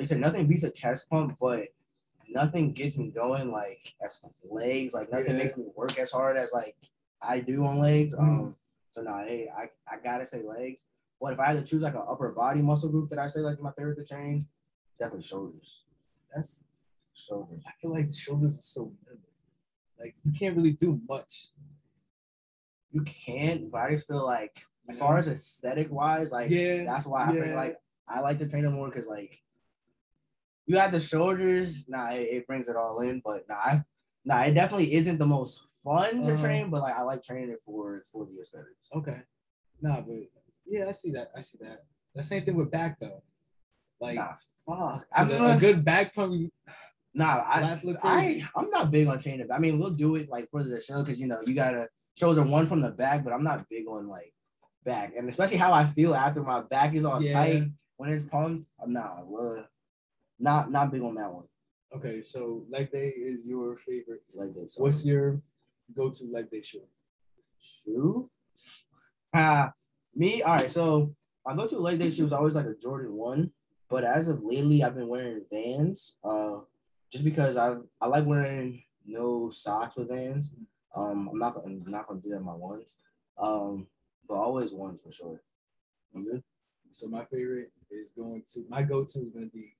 you 0.00 0.06
said, 0.06 0.20
nothing 0.20 0.46
beats 0.46 0.62
a 0.64 0.70
chest 0.70 1.08
pump, 1.08 1.36
but 1.40 1.68
nothing 2.28 2.72
gets 2.72 2.96
me 2.96 3.10
going 3.10 3.50
like 3.50 3.94
as 4.04 4.22
legs. 4.48 4.94
Like 4.94 5.10
nothing 5.12 5.32
Yeah. 5.36 5.42
makes 5.42 5.56
me 5.56 5.64
work 5.74 5.98
as 5.98 6.10
hard 6.10 6.36
as 6.36 6.52
like 6.52 6.76
I 7.20 7.40
do 7.40 7.64
on 7.64 7.78
legs. 7.78 8.14
Mhm. 8.14 8.20
Um, 8.20 8.56
so 8.90 9.02
no, 9.02 9.18
hey, 9.18 9.48
I, 9.56 9.70
I 9.92 9.98
gotta 10.02 10.26
say 10.26 10.42
legs. 10.42 10.86
But 11.20 11.32
if 11.32 11.40
I 11.40 11.46
had 11.46 11.56
to 11.56 11.62
choose 11.62 11.82
like 11.82 11.94
an 11.94 12.02
upper 12.08 12.30
body 12.32 12.62
muscle 12.62 12.90
group 12.90 13.08
that 13.10 13.18
I 13.18 13.28
say 13.28 13.40
like 13.40 13.60
my 13.60 13.72
favorite 13.72 13.96
to 13.96 14.04
train, 14.04 14.36
it's 14.36 14.98
definitely 14.98 15.22
shoulders. 15.22 15.82
That's. 16.34 16.64
Shoulders. 17.14 17.62
I 17.66 17.70
feel 17.80 17.92
like 17.92 18.06
the 18.08 18.12
shoulders 18.12 18.58
are 18.58 18.62
so. 18.62 18.92
Like 19.98 20.14
you 20.24 20.32
can't 20.32 20.54
really 20.54 20.72
do 20.72 21.00
much. 21.08 21.48
You 22.92 23.00
can, 23.02 23.68
but 23.70 23.78
I 23.82 23.90
just 23.92 24.06
feel 24.06 24.24
like 24.24 24.60
as 24.88 24.98
far 24.98 25.18
as 25.18 25.26
aesthetic 25.26 25.90
wise, 25.90 26.30
like 26.32 26.50
yeah, 26.50 26.84
that's 26.84 27.06
why 27.06 27.24
I 27.24 27.32
yeah. 27.32 27.44
feel 27.44 27.54
like 27.56 27.80
I 28.06 28.20
like 28.20 28.38
to 28.40 28.48
train 28.48 28.64
them 28.64 28.74
more 28.74 28.88
because 28.88 29.06
like 29.06 29.42
you 30.66 30.76
have 30.78 30.92
the 30.92 31.00
shoulders, 31.00 31.88
nah, 31.88 32.10
it, 32.10 32.28
it 32.32 32.46
brings 32.46 32.68
it 32.68 32.76
all 32.76 33.00
in. 33.00 33.20
But 33.24 33.48
nah, 33.48 33.54
I, 33.56 33.84
nah, 34.24 34.42
it 34.42 34.54
definitely 34.54 34.94
isn't 34.94 35.18
the 35.18 35.26
most 35.26 35.62
fun 35.84 36.22
to 36.22 36.32
Uh-huh. 36.34 36.42
train, 36.42 36.70
but 36.70 36.82
like 36.82 36.96
I 36.96 37.02
like 37.02 37.22
training 37.22 37.50
it 37.50 37.60
for 37.64 38.02
for 38.12 38.26
the 38.26 38.40
aesthetics. 38.40 38.88
Okay. 38.94 39.20
Nah, 39.80 40.00
but 40.00 40.16
yeah, 40.64 40.86
I 40.88 40.92
see 40.92 41.10
that. 41.12 41.30
I 41.36 41.40
see 41.42 41.58
that. 41.60 41.84
The 42.14 42.22
same 42.22 42.44
thing 42.44 42.54
with 42.56 42.70
back 42.70 42.98
though. 43.00 43.22
Like 44.00 44.16
Nah, 44.16 44.34
fuck. 44.66 45.06
a, 45.12 45.16
I'm 45.16 45.30
a 45.30 45.58
good 45.58 45.84
back 45.84 46.14
pump. 46.14 46.52
nah, 47.14 47.42
I, 47.46 47.62
Lats 47.62 47.84
look 47.84 48.00
crazy. 48.00 48.42
I 48.54 48.58
I'm 48.60 48.70
not 48.70 48.90
big 48.90 49.06
on 49.06 49.18
training. 49.20 49.48
I 49.52 49.58
mean, 49.58 49.78
we'll 49.78 49.90
do 49.90 50.16
it 50.16 50.28
like 50.28 50.50
for 50.50 50.62
the 50.62 50.80
show 50.80 51.02
because 51.02 51.20
you 51.20 51.26
know 51.26 51.40
you 51.46 51.54
gotta 51.54 51.88
shows 52.16 52.38
are 52.38 52.44
one 52.44 52.66
from 52.66 52.80
the 52.80 52.90
back, 52.90 53.22
but 53.24 53.32
I'm 53.32 53.44
not 53.44 53.68
big 53.68 53.86
on 53.86 54.08
like 54.08 54.32
back, 54.84 55.12
and 55.16 55.28
especially 55.28 55.58
how 55.58 55.72
I 55.72 55.86
feel 55.86 56.14
after 56.14 56.42
my 56.42 56.62
back 56.62 56.94
is 56.94 57.04
all 57.04 57.22
Yeah. 57.22 57.32
tight 57.32 57.62
when 57.98 58.10
it's 58.10 58.24
pumped. 58.24 58.66
I'm 58.82 58.92
not, 58.92 59.26
well, 59.26 59.66
not 60.38 60.70
not 60.70 60.90
big 60.92 61.02
on 61.02 61.14
that 61.16 61.32
one. 61.32 61.44
Okay, 61.94 62.22
so 62.22 62.64
leg 62.68 62.90
day 62.90 63.08
is 63.08 63.46
your 63.46 63.76
favorite. 63.76 64.22
Like 64.34 64.54
this. 64.54 64.76
What's 64.76 65.04
your 65.04 65.40
go-to 65.94 66.24
leg 66.24 66.50
day 66.50 66.62
shoe? 66.62 66.82
shoe? 67.60 68.30
Ah, 69.34 69.72
me. 70.14 70.40
All 70.40 70.54
right. 70.54 70.70
So 70.70 71.14
my 71.44 71.54
go-to 71.54 71.78
leg 71.78 71.98
day 71.98 72.10
shoe 72.10 72.24
is 72.24 72.32
always 72.32 72.54
like 72.54 72.64
a 72.64 72.74
Jordan 72.74 73.12
one, 73.12 73.50
but 73.90 74.02
as 74.02 74.28
of 74.28 74.42
lately, 74.42 74.82
I've 74.82 74.94
been 74.94 75.08
wearing 75.08 75.42
Vans. 75.52 76.16
Uh, 76.24 76.60
just 77.12 77.24
because 77.24 77.56
I 77.58 77.76
I 78.00 78.06
like 78.06 78.24
wearing 78.24 78.82
no 79.04 79.50
socks 79.50 79.96
with 79.96 80.08
Vans. 80.08 80.54
Um, 80.94 81.28
I'm 81.30 81.38
not 81.38 81.54
gonna 81.54 81.66
I'm 81.66 81.90
not 81.90 82.08
gonna 82.08 82.20
do 82.20 82.30
that 82.30 82.40
my 82.40 82.54
ones. 82.54 82.98
Um, 83.36 83.88
but 84.26 84.34
always 84.34 84.72
ones 84.72 85.02
for 85.02 85.12
sure. 85.12 85.42
You? 86.14 86.42
So 86.90 87.08
my 87.08 87.24
favorite 87.26 87.72
is 87.90 88.12
going 88.12 88.42
to 88.54 88.64
my 88.70 88.82
go-to 88.82 89.20
is 89.20 89.30
gonna 89.30 89.46
be 89.46 89.74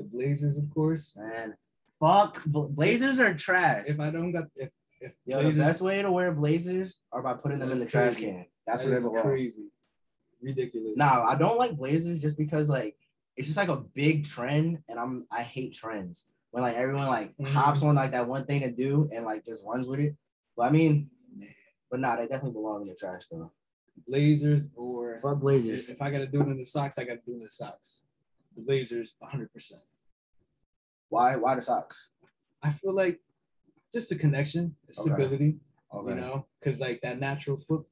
the 0.00 0.08
Blazers, 0.08 0.56
of 0.58 0.68
course. 0.70 1.14
Man, 1.16 1.54
fuck. 1.98 2.42
Blazers 2.46 3.20
are 3.20 3.34
trash. 3.34 3.84
If 3.86 4.00
I 4.00 4.10
don't 4.10 4.32
got 4.32 4.44
if 4.56 4.70
if 5.00 5.14
Yo, 5.26 5.42
the 5.50 5.58
best 5.58 5.80
way 5.80 6.02
to 6.02 6.10
wear 6.10 6.32
Blazers 6.32 7.00
are 7.12 7.22
by 7.22 7.34
putting 7.34 7.58
them 7.58 7.70
in 7.72 7.78
the 7.78 7.86
trash 7.86 8.14
crazy. 8.14 8.26
can. 8.32 8.46
That's 8.66 8.82
that 8.84 8.88
where 8.90 9.00
they 9.00 9.20
crazy, 9.22 9.66
ridiculous. 10.42 10.96
Nah, 10.96 11.24
I 11.24 11.34
don't 11.34 11.58
like 11.58 11.76
blazers 11.76 12.20
just 12.20 12.36
because 12.38 12.68
like 12.68 12.96
it's 13.36 13.46
just 13.48 13.56
like 13.56 13.68
a 13.68 13.76
big 13.76 14.24
trend, 14.26 14.78
and 14.88 14.98
I'm 14.98 15.26
I 15.30 15.42
hate 15.42 15.74
trends 15.74 16.28
when 16.50 16.62
like 16.62 16.76
everyone 16.76 17.06
like 17.06 17.36
Mhm. 17.38 17.46
hops 17.48 17.82
on 17.82 17.94
like 17.94 18.10
that 18.12 18.26
one 18.28 18.44
thing 18.44 18.60
to 18.62 18.70
do 18.70 19.08
and 19.12 19.24
like 19.24 19.44
just 19.44 19.66
runs 19.66 19.86
with 19.88 20.00
it. 20.00 20.16
But 20.56 20.64
I 20.64 20.70
mean, 20.70 21.10
but 21.90 22.00
nah, 22.00 22.16
they 22.16 22.22
definitely 22.26 22.52
belong 22.52 22.82
in 22.82 22.88
the 22.88 22.94
trash 22.94 23.26
though. 23.30 23.52
Blazers 24.06 24.72
or 24.76 25.20
Fuck 25.22 25.40
blazers. 25.40 25.88
if 25.90 26.00
I 26.02 26.10
gotta 26.10 26.26
do 26.26 26.40
it 26.42 26.48
in 26.48 26.56
the 26.58 26.64
socks, 26.64 26.98
I 26.98 27.04
gotta 27.04 27.20
do 27.24 27.32
it 27.32 27.36
in 27.36 27.44
the 27.44 27.50
socks. 27.50 28.02
The 28.60 28.66
Blazers, 28.66 29.14
100. 29.18 29.52
percent 29.52 29.80
Why? 31.08 31.36
Why 31.36 31.54
the 31.54 31.62
socks? 31.62 32.10
I 32.62 32.70
feel 32.70 32.94
like 32.94 33.20
just 33.92 34.12
a 34.12 34.16
connection, 34.16 34.76
a 34.88 34.92
stability. 34.92 35.56
Okay. 35.92 36.10
you 36.10 36.14
know, 36.20 36.46
because 36.60 36.78
like 36.78 37.00
that 37.02 37.18
natural 37.18 37.56
foot 37.56 37.84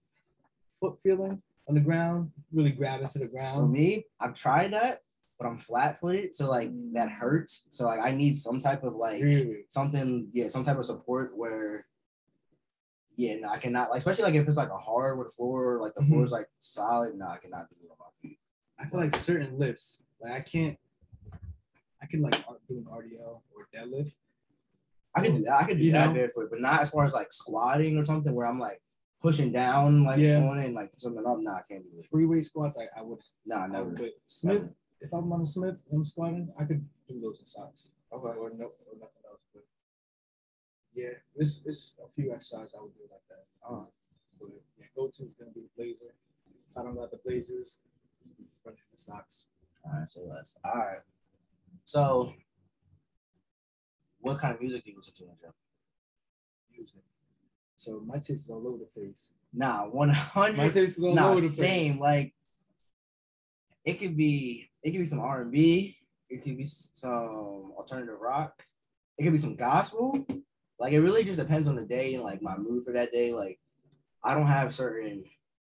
foot 0.78 0.98
feeling 1.02 1.42
on 1.68 1.75
the 1.75 1.80
ground, 1.80 2.30
really 2.52 2.70
grab 2.70 3.00
into 3.00 3.18
the 3.18 3.26
ground. 3.26 3.56
For 3.58 3.66
me, 3.66 4.04
I've 4.20 4.34
tried 4.34 4.72
that, 4.72 5.02
but 5.38 5.48
I'm 5.48 5.56
flat 5.56 5.98
footed, 5.98 6.32
so 6.34 6.48
like 6.48 6.70
that 6.92 7.10
hurts. 7.10 7.66
So 7.70 7.87
like 7.87 8.00
I 8.00 8.12
need 8.12 8.37
some 8.37 8.60
type 8.60 8.84
of 8.84 8.94
like 8.94 9.20
really, 9.22 9.64
something, 9.68 10.28
yeah, 10.32 10.46
some 10.48 10.64
type 10.64 10.78
of 10.78 10.84
support 10.84 11.37
where. 11.37 11.87
Yeah, 13.16 13.34
no, 13.40 13.48
I 13.48 13.58
cannot 13.58 13.90
like, 13.90 13.98
especially 13.98 14.22
like 14.25 14.34
if 14.37 14.46
it's 14.46 14.56
like 14.56 14.70
a 14.70 14.78
hardwood 14.78 15.32
floor, 15.32 15.80
like 15.82 15.94
the 15.96 16.02
Mhm. 16.02 16.08
floor 16.08 16.22
is 16.25 16.30
like 16.30 16.48
solid. 16.60 17.16
No, 17.18 17.26
I 17.26 17.38
cannot 17.38 17.68
do 17.68 17.75
it 17.82 17.90
on 17.90 17.96
my 17.98 18.06
feet. 18.22 18.38
I 18.78 18.87
feel 18.87 19.00
like 19.00 19.16
certain 19.16 19.58
lifts, 19.58 20.04
like 20.20 20.32
I 20.32 20.40
can't, 20.40 20.76
I 22.02 22.06
can 22.06 22.22
like 22.22 22.37
do 22.68 22.78
an 22.78 22.87
RDL 22.90 23.40
or 23.54 23.68
deadlift. 23.75 24.12
I 25.14 25.22
can 25.22 25.34
do 25.37 25.42
that. 25.44 25.60
I 25.62 25.64
can 25.64 25.78
do 25.78 25.84
You 25.84 25.92
that 25.92 26.08
know? 26.08 26.14
barefoot, 26.14 26.48
but 26.50 26.60
not 26.60 26.80
as 26.80 26.90
far 26.90 27.04
as 27.04 27.14
like 27.14 27.32
squatting 27.32 27.96
or 27.96 28.04
something 28.04 28.34
where 28.34 28.46
I'm 28.46 28.60
like 28.60 28.80
pushing 29.20 29.50
down 29.50 30.04
like 30.04 30.18
Yeah. 30.18 30.38
on 30.38 30.58
it 30.58 30.66
and 30.66 30.75
like 30.75 30.90
something 30.96 31.25
up. 31.26 31.38
Nah, 31.40 31.56
I 31.56 31.62
can't 31.68 31.82
do 31.82 31.98
it. 31.98 32.04
Free 32.06 32.26
weight 32.26 32.44
squats, 32.44 32.78
I, 32.78 32.87
I 32.98 33.02
would. 33.02 33.18
Nah, 33.46 33.66
never. 33.66 33.88
would. 33.88 34.12
Smith, 34.28 34.62
if 35.00 35.12
I'm 35.12 35.32
on 35.32 35.40
a 35.42 35.46
Smith, 35.46 35.76
and 35.90 35.98
I'm 35.98 36.04
squatting, 36.04 36.52
I 36.58 36.64
could 36.64 36.84
do 37.08 37.20
those 37.20 37.40
in 37.40 37.46
socks. 37.46 37.90
Okay. 38.12 38.26
Or 38.38 38.50
no, 38.50 38.66
or 38.66 38.94
nothing 38.94 39.22
else. 39.28 39.40
But 39.52 39.64
yeah, 40.94 41.10
it's 41.37 41.62
it's 41.66 41.94
a 42.04 42.08
few 42.12 42.32
exercises 42.32 42.75
I 42.78 42.82
would 42.82 42.94
do 42.94 43.02
like 43.10 43.22
that. 43.28 43.44
Uh, 43.68 43.84
But 44.40 44.50
yeah, 44.78 44.87
go 44.94 45.08
to 45.08 45.22
is 45.25 45.34
gonna 45.38 45.50
be 45.52 45.60
the 45.62 45.68
blazer. 45.76 46.14
If 46.70 46.76
I 46.76 46.82
don't 46.84 46.94
got 46.94 47.10
the 47.10 47.18
blazers, 47.25 47.80
run 48.64 48.75
in 48.75 48.80
the 48.92 48.98
socks. 48.98 49.48
All 49.92 49.99
right, 50.00 50.11
say 50.11 50.21
less. 50.28 50.59
All 50.64 50.75
right. 50.75 50.99
So, 51.85 52.33
what 54.21 54.38
kind 54.38 54.54
of 54.54 54.61
music 54.61 54.85
do 54.85 54.90
you 54.90 54.97
listen 54.97 55.14
to? 55.14 55.25
Music. 56.75 56.95
So 57.76 58.02
my 58.07 58.16
taste 58.16 58.30
is 58.30 58.50
all 58.50 58.66
over 58.66 58.78
the 58.78 58.85
place. 58.87 59.35
Nah, 59.52 59.85
one 59.87 60.09
My 60.09 60.14
hundred. 60.14 60.75
taste 60.75 60.99
is 60.99 61.04
all 61.04 61.14
Nah, 61.14 61.30
over 61.30 61.40
the 61.40 61.49
same. 61.49 61.92
place. 61.99 62.00
Like, 62.00 62.35
it 63.85 63.95
could 63.99 64.16
be. 64.16 64.71
It 64.83 64.90
could 64.90 64.99
be 65.00 65.07
some 65.07 65.21
R 65.21 65.42
and 65.42 65.52
B. 65.52 65.97
It 66.28 66.42
could 66.42 66.57
be 66.59 66.64
some 66.66 67.73
alternative 67.76 68.18
rock. 68.21 68.62
It 69.16 69.25
could 69.25 69.33
be 69.33 69.38
some 69.38 69.57
gospel. 69.57 70.26
Like, 70.78 70.92
it 70.92 71.00
really 71.00 71.25
just 71.25 71.40
depends 71.40 71.66
on 71.66 71.75
the 71.76 71.85
day 71.85 72.14
and 72.14 72.23
like 72.23 72.42
my 72.42 72.57
mood 72.57 72.85
for 72.85 72.92
that 72.92 73.11
day. 73.12 73.33
Like, 73.33 73.59
I 74.23 74.35
don't 74.35 74.47
have 74.47 74.73
certain. 74.75 75.25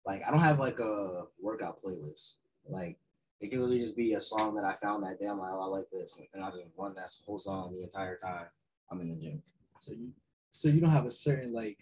Like, 0.06 0.22
I 0.26 0.30
don't 0.30 0.40
have 0.40 0.60
like 0.60 0.78
a 0.78 1.24
workout 1.40 1.78
playlist. 1.82 2.36
Like, 2.68 2.98
it 3.40 3.48
could 3.50 3.58
really 3.60 3.78
just 3.80 3.96
be 3.96 4.14
a 4.14 4.20
song 4.20 4.54
that 4.56 4.64
I 4.64 4.74
found 4.74 5.02
that 5.02 5.18
day. 5.20 5.26
I'm 5.26 5.38
like, 5.38 5.50
oh, 5.52 5.60
I 5.60 5.66
like 5.66 5.90
this, 5.92 6.20
and 6.32 6.42
I 6.44 6.50
just 6.50 6.62
run 6.76 6.94
that 6.94 7.10
whole 7.26 7.38
song 7.38 7.72
the 7.72 7.82
entire 7.82 8.16
time 8.16 8.46
I'm 8.90 9.00
in 9.00 9.08
the 9.10 9.16
gym. 9.16 9.42
So 9.76 9.92
you 9.92 10.12
so 10.50 10.68
you 10.68 10.80
don't 10.80 10.90
have 10.90 11.06
a 11.06 11.10
certain 11.10 11.52
like 11.52 11.78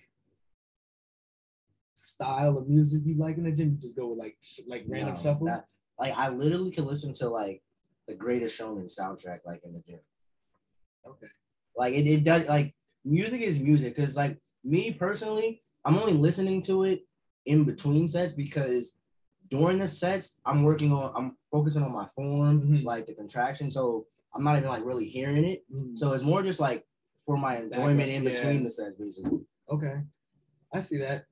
style 1.94 2.59
of 2.59 2.68
music 2.68 3.02
you 3.04 3.16
like 3.16 3.37
in 3.38 3.44
the 3.44 3.52
gym. 3.52 3.71
You 3.73 3.76
just 3.76 3.97
go 3.97 4.09
with 4.09 4.18
like 4.18 4.37
sh- 4.40 4.61
like 4.66 4.85
random 4.88 5.14
No, 5.14 5.21
shuffle. 5.21 5.47
that- 5.47 5.66
like 5.99 6.14
I 6.16 6.30
literally 6.30 6.71
could 6.73 6.85
listen 6.85 7.12
to 7.14 7.28
like 7.28 7.62
the 8.09 8.14
Greatest 8.14 8.56
Showman 8.56 8.87
soundtrack 8.87 9.40
like 9.47 9.62
in 9.64 9.73
the 9.75 9.80
gym. 9.80 10.00
okay. 11.06 11.26
Like 11.76 11.94
it, 11.94 12.06
it 12.06 12.25
does 12.25 12.47
like 12.47 12.75
music 13.04 13.40
is 13.42 13.59
music 13.59 13.94
because 13.94 14.16
like 14.16 14.38
me 14.64 14.92
personally, 14.92 15.62
I'm 15.85 15.97
only 15.99 16.14
listening 16.14 16.62
to 16.64 16.85
it 16.85 17.06
in 17.47 17.64
between 17.64 18.09
sets 18.09 18.35
because 18.35 18.97
during 19.52 19.78
the 19.78 19.87
sets 19.88 20.38
I'm 20.47 20.62
working 20.62 20.92
on 20.92 21.12
I'm 21.16 21.37
focusing 21.50 21.82
on 21.82 21.92
my 21.92 22.06
form, 22.16 22.62
Mhm. 22.62 22.85
like 22.85 23.04
the 23.06 23.14
contraction. 23.14 23.71
So 23.71 24.06
I'm 24.35 24.42
not 24.44 24.56
even 24.56 24.68
like 24.71 24.85
really 24.85 25.09
hearing 25.16 25.44
it. 25.52 25.61
Mm, 25.71 25.97
So 25.97 26.12
it's 26.14 26.25
more 26.25 26.42
just 26.42 26.59
like 26.68 26.87
for 27.25 27.37
my 27.37 27.54
enjoyment 27.59 28.09
in 28.16 28.23
yeah. 28.25 28.30
between 28.30 28.64
the 28.64 28.71
sets, 28.71 28.97
basically. 28.99 29.40
okay. 29.68 29.97
I 30.73 30.80
see 30.80 30.99
that. 31.06 31.26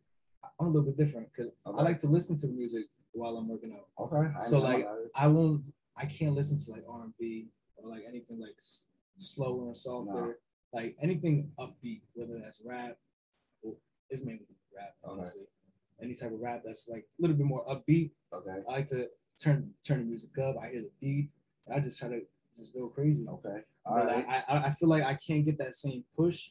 I'm 0.58 0.66
a 0.66 0.70
little 0.70 0.88
bit 0.90 0.98
different 1.02 1.28
because 1.32 1.50
I 1.64 1.70
like 1.70 1.98
to 2.00 2.08
listen 2.08 2.36
to 2.42 2.46
music 2.48 2.84
while 3.12 3.34
I'm 3.38 3.48
working 3.48 3.72
out. 3.72 3.88
Okay. 4.04 4.24
I 4.38 4.42
So, 4.50 4.60
like. 4.60 4.84
I 5.14 5.26
won't. 5.26 5.62
I 5.96 6.04
can't 6.06 6.34
listen 6.34 6.58
to 6.64 6.70
like 6.72 6.84
R&B 6.86 7.48
or 7.76 7.88
like 7.88 8.04
anything 8.06 8.38
like 8.38 8.56
s- 8.58 8.86
slower 9.16 9.64
or 9.70 9.74
softer. 9.74 10.12
No. 10.12 10.34
Like 10.78 10.96
anything 11.00 11.36
upbeat, 11.58 12.02
whether 12.14 12.38
that's 12.38 12.60
rap 12.64 12.98
or 13.62 13.76
it's 14.10 14.22
mainly 14.22 14.46
rap, 14.76 14.92
Okay. 15.04 15.30
Any 16.02 16.14
type 16.14 16.33
of 16.33 16.40
rap 16.40 16.62
that's 16.64 16.88
like 16.88 17.04
a 17.19 17.23
little 17.23 17.37
bit 17.37 17.47
more 17.47 17.64
upbeat. 17.66 18.11
okay. 18.33 18.57
I 18.69 18.73
like 18.73 18.87
to 18.88 19.09
turn 19.42 19.71
turn 19.87 19.99
the 20.00 20.04
music 20.04 20.30
up. 20.38 20.57
I 20.62 20.69
hear 20.71 20.83
the 20.83 20.90
beats. 21.00 21.35
And 21.66 21.76
I 21.76 21.80
just 21.80 21.99
try 21.99 22.09
to 22.09 22.21
just 22.57 22.75
go 22.75 22.88
crazy. 22.88 23.26
Okay. 23.28 23.61
All 23.85 23.97
But 23.97 24.07
right. 24.07 24.26
I, 24.28 24.45
I 24.49 24.64
I 24.66 24.71
feel 24.73 24.88
like 24.88 25.04
I 25.04 25.14
can't 25.14 25.45
get 25.45 25.59
that 25.59 25.75
same 25.75 26.04
push 26.16 26.50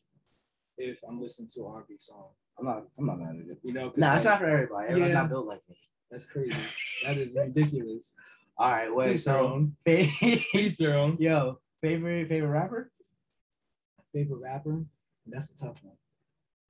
if 0.77 1.00
I'm 1.08 1.22
listening 1.22 1.50
to 1.56 1.62
an 1.68 1.72
R&B 1.75 1.96
song. 1.98 2.29
I'm 2.58 2.65
not 2.65 2.84
I'm 2.98 3.06
not 3.06 3.20
mad 3.20 3.36
at 3.36 3.50
it. 3.51 3.60
You 3.63 3.74
know? 3.74 3.89
'cause, 3.89 3.98
Nah, 3.98 4.15
it's 4.15 4.24
not 4.25 4.39
for 4.39 4.46
everybody. 4.46 4.88
Everyone's 4.89 5.13
Yeah. 5.13 5.22
not 5.22 5.29
built 5.29 5.48
like 5.48 5.62
me. 5.70 5.77
That's 6.12 6.25
crazy. 6.25 6.51
that 7.06 7.18
is 7.18 7.36
ridiculous. 7.36 8.15
All 8.58 8.70
right, 8.72 8.94
wait. 8.94 9.12
Teach 9.13 9.22
So, 9.22 9.48
own. 9.48 9.75
fa- 9.86 10.06
Each 10.53 10.77
their 10.77 10.98
own. 10.98 11.18
yo, 11.20 11.60
favorite 11.82 12.27
favorite 12.27 12.50
rapper? 12.50 12.91
favorite 14.13 14.39
rapper? 14.39 14.86
That's 15.27 15.51
a 15.51 15.58
tough 15.58 15.84
one. 15.84 15.96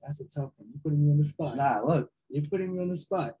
That's 0.02 0.20
a 0.20 0.24
tough 0.28 0.50
one. 0.56 0.68
You're 0.70 0.80
putting 0.82 1.04
me 1.04 1.10
on 1.12 1.18
the 1.18 1.24
spot. 1.24 1.56
Nah, 1.56 1.80
look, 1.82 2.10
You're 2.28 2.44
putting 2.44 2.72
me 2.74 2.80
on 2.80 2.88
the 2.88 2.96
spot. 2.96 3.36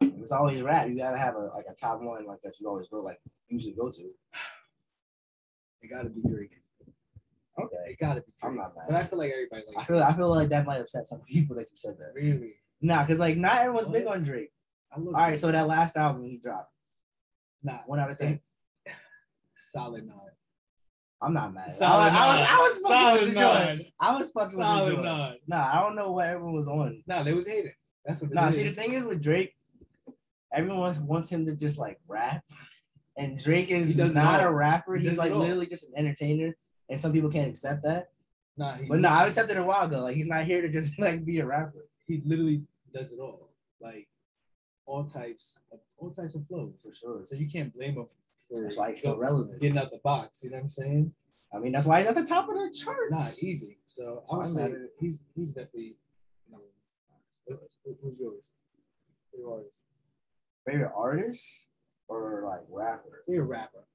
it's 0.00 0.32
always 0.32 0.62
rap. 0.62 0.88
You 0.88 0.96
gotta 0.96 1.18
have 1.18 1.34
a 1.36 1.50
like 1.54 1.66
a 1.70 1.74
top 1.74 2.00
one 2.00 2.26
like 2.26 2.40
that 2.42 2.58
you 2.60 2.68
always 2.68 2.88
go 2.88 3.00
like 3.02 3.20
usually 3.48 3.74
go 3.74 3.90
to. 3.90 4.02
It 5.82 5.88
gotta 5.90 6.08
be 6.08 6.22
Drake. 6.26 6.60
Okay, 7.58 7.76
It 7.90 7.98
gotta 7.98 8.20
be 8.20 8.32
Drake. 8.40 8.50
I'm 8.50 8.56
not 8.56 8.74
mad. 8.74 8.84
But 8.88 8.96
I 8.96 9.04
feel 9.04 9.18
like 9.18 9.30
everybody 9.32 9.62
I 9.76 9.84
feel 9.84 10.02
I 10.02 10.12
feel 10.12 10.28
like 10.30 10.48
that 10.48 10.66
might 10.66 10.80
upset 10.80 11.06
some 11.06 11.20
people 11.28 11.56
that 11.56 11.70
you 11.70 11.76
said 11.76 11.96
that. 11.98 12.12
really. 12.14 12.54
Nah, 12.80 13.04
cause 13.06 13.18
like 13.18 13.36
not 13.36 13.58
everyone's 13.58 13.88
big 13.88 14.06
on 14.06 14.22
Drake. 14.24 14.50
I 14.92 14.98
love 14.98 15.08
All 15.08 15.12
right, 15.14 15.28
Drake. 15.30 15.40
so 15.40 15.50
that 15.52 15.66
last 15.66 15.96
album 15.96 16.24
he 16.24 16.36
dropped, 16.38 16.70
nah, 17.62 17.78
one 17.86 17.98
out 17.98 18.10
of 18.10 18.18
ten. 18.18 18.40
solid 19.56 20.06
nine. 20.06 20.16
I'm 21.24 21.32
not 21.32 21.54
mad. 21.54 21.70
Solid 21.70 22.12
I 22.12 22.12
was, 22.12 22.12
I 22.12 22.26
was, 22.28 22.48
I 22.50 22.58
was 22.58 22.78
fucking 22.78 22.90
Solid 23.00 23.22
with 23.22 23.34
the 23.34 23.40
nine. 23.40 23.76
joint. 23.76 23.88
I 24.00 24.16
was 24.16 24.30
fucking 24.30 24.58
with 24.58 24.66
the 24.66 24.90
joint. 24.92 25.04
nine. 25.04 25.36
Nah, 25.46 25.70
I 25.72 25.80
don't 25.82 25.96
know 25.96 26.12
what 26.12 26.26
everyone 26.28 26.54
was 26.54 26.68
on. 26.68 27.02
Nah, 27.06 27.22
they 27.22 27.32
was 27.32 27.46
hating. 27.46 27.72
That's 28.04 28.20
what 28.20 28.32
Nah, 28.32 28.48
is. 28.48 28.56
see 28.56 28.62
the 28.64 28.70
thing 28.70 28.92
is 28.92 29.04
with 29.04 29.22
Drake, 29.22 29.54
everyone 30.52 31.06
wants 31.06 31.30
him 31.30 31.46
to 31.46 31.56
just 31.56 31.78
like 31.78 31.98
rap, 32.06 32.44
and 33.16 33.38
Drake 33.42 33.70
is 33.70 33.96
not 33.96 34.40
all. 34.40 34.48
a 34.48 34.52
rapper. 34.52 34.96
He 34.96 35.08
He's 35.08 35.18
like 35.18 35.30
it 35.32 35.36
literally 35.36 35.66
just 35.66 35.88
an 35.88 35.94
entertainer, 35.96 36.54
and 36.88 37.00
some 37.00 37.12
people 37.12 37.30
can't 37.30 37.48
accept 37.48 37.82
that. 37.84 38.08
Nah, 38.56 38.74
he, 38.76 38.86
But 38.86 39.00
no, 39.00 39.08
I 39.08 39.26
accepted 39.26 39.56
it 39.56 39.60
a 39.60 39.64
while 39.64 39.86
ago. 39.86 40.00
Like 40.02 40.16
he's 40.16 40.26
not 40.28 40.44
here 40.44 40.60
to 40.62 40.68
just 40.68 40.98
like 40.98 41.24
be 41.24 41.40
a 41.40 41.46
rapper 41.46 41.86
he 42.06 42.20
literally 42.26 42.62
does 42.92 43.12
it 43.14 43.18
all. 43.18 43.48
Like 43.80 44.06
all 44.86 45.04
types 45.04 45.58
of 45.72 45.78
all 45.96 46.10
types 46.10 46.34
of 46.34 46.46
flows. 46.46 46.74
for 46.82 46.92
sure. 46.94 47.22
So 47.24 47.34
you 47.34 47.48
can't 47.48 47.74
blame 47.74 47.94
him 47.94 48.06
for 48.48 48.62
That's 48.62 48.76
why 48.76 48.90
he's 48.90 49.02
so 49.02 49.16
relevant. 49.16 49.60
getting 49.60 49.78
out 49.78 49.90
the 49.90 49.98
box. 49.98 50.42
You 50.42 50.50
know 50.50 50.56
what 50.56 50.62
I'm 50.62 50.68
saying? 50.68 51.12
I 51.54 51.58
mean, 51.58 51.72
that's 51.72 51.86
why 51.86 51.98
he's 52.00 52.08
at 52.08 52.14
the 52.16 52.26
top 52.26 52.48
of 52.48 52.54
the 52.56 52.70
charts. 52.76 53.10
Not 53.10 53.42
easy. 53.42 53.78
So 53.86 54.24
I 54.32 54.36
would 54.36 54.46
So 54.46 54.52
I'm 54.52 54.56
say 54.56 54.60
mad 54.62 54.70
at 54.72 54.76
it. 54.82 54.90
he's 55.00 55.22
he's 55.34 55.54
definitely 55.54 55.96
number 56.50 56.66
one. 57.46 57.58
Who's 58.02 58.18
yours? 58.18 58.50
Favorite 59.32 59.50
artist? 59.52 59.82
Favorite 60.66 60.92
artist 60.96 61.70
or 62.08 62.44
like 62.46 62.60
rapper? 62.70 63.22
Favorite 63.28 63.46
rapper? 63.46 63.86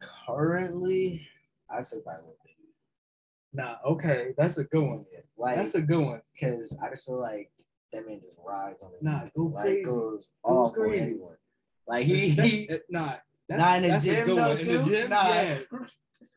Currently, 0.00 1.26
I'd 1.70 1.86
say 1.86 1.98
probably 2.04 2.22
Lil 2.26 2.36
Baby. 2.44 2.54
Nah, 3.52 3.76
okay, 3.84 4.34
that's 4.36 4.58
a 4.58 4.64
good 4.64 4.82
one. 4.84 5.04
Like, 5.36 5.56
That's 5.56 5.74
a 5.74 5.82
good 5.82 6.04
one. 6.04 6.20
because 6.34 6.76
I 6.84 6.90
just 6.90 7.06
feel 7.06 7.18
like 7.20 7.50
that 7.92 8.06
man 8.06 8.20
just 8.24 8.38
rides 8.46 8.80
on 8.82 8.90
it. 8.92 9.02
Nah, 9.02 9.22
go 9.34 9.44
like, 9.44 9.64
crazy. 9.64 9.84
Goes 9.84 10.30
crazy. 10.74 11.00
anyone. 11.00 11.36
Like 11.88 12.04
he, 12.06 12.30
That's- 12.30 12.52
he 12.52 12.66
that- 12.66 12.82
nah, 12.90 13.14
that's, 13.48 13.60
Nah, 13.62 13.74
in 13.76 13.82
the 13.82 13.88
that's 13.88 14.04
a 14.04 14.08
gym 14.14 14.26
good 14.26 14.38
though 14.38 14.48
one. 14.48 14.58
too. 14.58 14.70
In 14.70 14.82
the 14.82 14.90
gym, 14.90 15.10
nah, 15.10 15.28
yeah. 15.28 15.58